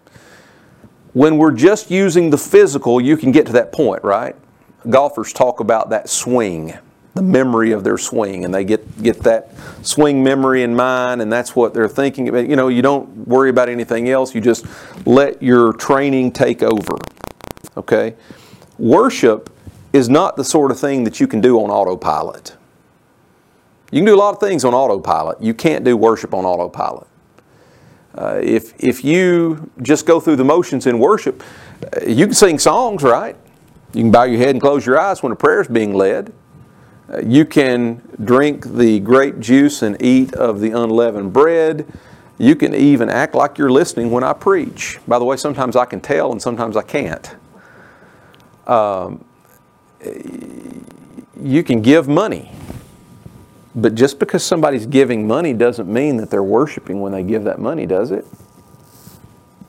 When 1.13 1.39
we're 1.39 1.53
just 1.53 1.93
using 1.93 2.31
the 2.31 2.39
physical, 2.39 3.01
you 3.01 3.17
can 3.17 3.31
get 3.31 3.47
to 3.47 3.53
that 3.53 3.71
point, 3.71 4.03
right? 4.03 4.35
Golfers 4.89 5.33
talk 5.33 5.61
about 5.61 5.91
that 5.91 6.09
swing, 6.09 6.75
the 7.15 7.23
memory 7.23 7.73
of 7.73 7.85
their 7.85 7.99
swing, 7.99 8.45
and 8.45 8.55
they 8.55 8.65
get, 8.65 9.03
get 9.03 9.21
that 9.21 9.51
swing 9.83 10.23
memory 10.23 10.63
in 10.63 10.75
mind, 10.75 11.23
and 11.23 11.33
that's 11.33 11.55
what 11.55 11.75
they're 11.75 11.89
thinking 11.89 12.29
about. 12.29 12.49
You 12.49 12.57
know, 12.57 12.69
you 12.69 12.83
don't 12.83 13.27
worry 13.27 13.51
about 13.51 13.69
anything 13.69 14.09
else, 14.09 14.35
you 14.35 14.41
just 14.41 14.67
let 15.07 15.43
your 15.43 15.73
training 15.73 16.33
take 16.33 16.63
over. 16.63 16.97
Okay? 17.77 18.15
Worship 18.79 19.51
is 19.93 20.09
not 20.09 20.37
the 20.37 20.45
sort 20.45 20.71
of 20.71 20.79
thing 20.79 21.05
that 21.05 21.21
you 21.21 21.27
can 21.27 21.41
do 21.41 21.59
on 21.61 21.71
autopilot. 21.71 22.57
You 23.93 24.01
can 24.01 24.07
do 24.07 24.15
a 24.15 24.19
lot 24.19 24.35
of 24.35 24.41
things 24.41 24.65
on 24.65 24.75
autopilot. 24.75 25.41
You 25.41 25.55
can't 25.55 25.85
do 25.85 25.97
worship 25.97 26.35
on 26.35 26.45
autopilot. 26.45 27.07
Uh, 28.17 28.41
if, 28.43 28.75
if 28.83 29.05
you 29.05 29.71
just 29.83 30.05
go 30.07 30.19
through 30.19 30.37
the 30.37 30.45
motions 30.45 30.87
in 30.87 30.99
worship, 30.99 31.43
you 32.07 32.27
can 32.27 32.35
sing 32.35 32.59
songs, 32.59 33.03
right? 33.03 33.37
You 33.95 34.03
can 34.03 34.11
bow 34.11 34.25
your 34.25 34.39
head 34.39 34.51
and 34.51 34.61
close 34.61 34.85
your 34.85 34.99
eyes 34.99 35.23
when 35.23 35.31
a 35.31 35.37
prayer 35.37 35.61
is 35.61 35.69
being 35.69 35.95
led. 35.95 36.33
Uh, 37.13 37.21
you 37.21 37.45
can 37.45 38.03
drink 38.25 38.67
the 38.67 38.99
grape 38.99 39.39
juice 39.39 39.83
and 39.83 40.01
eat 40.03 40.35
of 40.35 40.61
the 40.61 40.71
unleavened 40.73 41.33
bread. 41.33 41.87
You 42.37 42.57
can 42.57 42.75
even 42.75 43.09
act 43.09 43.37
like 43.37 43.57
you're 43.57 43.71
listening 43.71 44.11
when 44.11 44.25
I 44.25 44.33
preach. 44.33 44.99
By 45.07 45.21
the 45.21 45.25
way, 45.25 45.37
sometimes 45.37 45.77
I 45.77 45.85
can 45.85 46.01
tell 46.01 46.33
and 46.33 46.43
sometimes 46.43 46.77
I 46.77 46.83
can't. 46.83 47.37
Um, 48.67 49.25
you 51.41 51.63
can 51.63 51.81
give 51.81 52.09
money. 52.09 52.51
But 53.77 53.95
just 53.95 54.19
because 54.19 54.45
somebody's 54.45 54.87
giving 54.87 55.27
money 55.27 55.53
doesn't 55.53 55.93
mean 55.93 56.17
that 56.17 56.31
they're 56.31 56.43
worshiping 56.43 57.01
when 57.01 57.13
they 57.13 57.23
give 57.23 57.45
that 57.45 57.61
money, 57.61 57.87
does 57.87 58.11
it? 58.11 58.27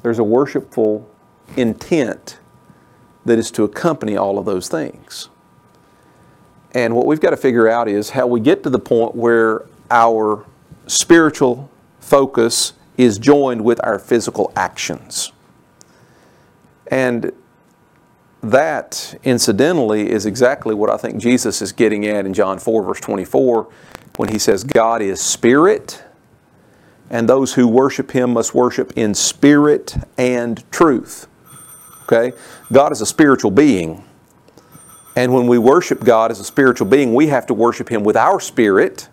There's 0.02 0.20
a 0.20 0.24
worshipful 0.24 1.08
intent 1.58 2.40
that 3.26 3.38
is 3.40 3.52
to 3.52 3.64
accompany 3.64 4.16
all 4.16 4.38
of 4.38 4.46
those 4.46 4.68
things. 4.70 5.30
And 6.74 6.96
what 6.96 7.06
we've 7.06 7.22
got 7.22 7.32
to 7.32 7.38
figure 7.38 7.68
out 7.68 7.88
is 7.88 8.12
how 8.12 8.28
we 8.28 8.40
get 8.40 8.64
to 8.64 8.70
the 8.70 8.80
point 8.80 9.16
where 9.16 9.66
our 9.90 10.46
spiritual 10.88 11.70
focus 12.00 12.74
is 12.98 13.18
joined 13.18 13.64
with 13.64 13.80
our 13.84 13.98
physical 13.98 14.52
actions. 14.56 15.32
And 16.88 17.32
that, 18.42 19.20
incidentally, 19.24 20.10
is 20.12 20.26
exactly 20.26 20.76
what 20.76 20.90
I 20.90 20.98
think 20.98 21.18
Jesus 21.18 21.62
is 21.62 21.72
getting 21.72 22.06
at 22.06 22.26
in 22.26 22.34
John 22.34 22.60
4, 22.60 22.84
verse 22.84 23.00
24, 23.00 23.68
when 24.18 24.30
he 24.30 24.38
says, 24.38 24.64
God 24.64 25.02
is 25.02 25.20
spirit, 25.20 26.04
and 27.10 27.28
those 27.28 27.54
who 27.54 27.68
worship 27.68 28.12
him 28.12 28.34
must 28.34 28.54
worship 28.54 28.94
in 28.96 29.14
spirit 29.14 29.96
and 30.18 30.64
truth. 30.72 31.28
Okay? 32.06 32.36
God 32.72 32.92
is 32.92 33.02
a 33.02 33.06
spiritual 33.06 33.52
being. 33.52 34.04
And 35.16 35.34
when 35.34 35.48
we 35.48 35.58
worship 35.58 36.04
God 36.04 36.32
as 36.32 36.40
a 36.40 36.44
spiritual 36.44 36.88
being, 36.88 37.14
we 37.14 37.28
have 37.28 37.46
to 37.48 37.54
worship 37.54 37.90
Him 37.90 38.04
with 38.04 38.18
our 38.18 38.40
spirit 38.40 39.10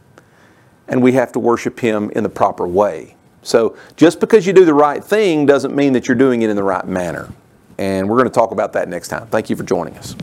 and 0.88 1.02
we 1.02 1.12
have 1.12 1.32
to 1.32 1.38
worship 1.38 1.80
Him 1.80 2.10
in 2.10 2.22
the 2.22 2.28
proper 2.28 2.66
way. 2.66 3.16
So 3.42 3.76
just 3.96 4.20
because 4.20 4.46
you 4.46 4.52
do 4.52 4.64
the 4.64 4.74
right 4.74 5.02
thing 5.02 5.46
doesn't 5.46 5.74
mean 5.74 5.92
that 5.94 6.08
you're 6.08 6.16
doing 6.16 6.42
it 6.42 6.50
in 6.50 6.56
the 6.56 6.62
right 6.62 6.86
manner. 6.86 7.32
And 7.78 8.08
we're 8.08 8.18
going 8.18 8.28
to 8.28 8.34
talk 8.34 8.52
about 8.52 8.72
that 8.74 8.88
next 8.88 9.08
time. 9.08 9.26
Thank 9.28 9.50
you 9.50 9.56
for 9.56 9.64
joining 9.64 9.96
us. 9.96 10.14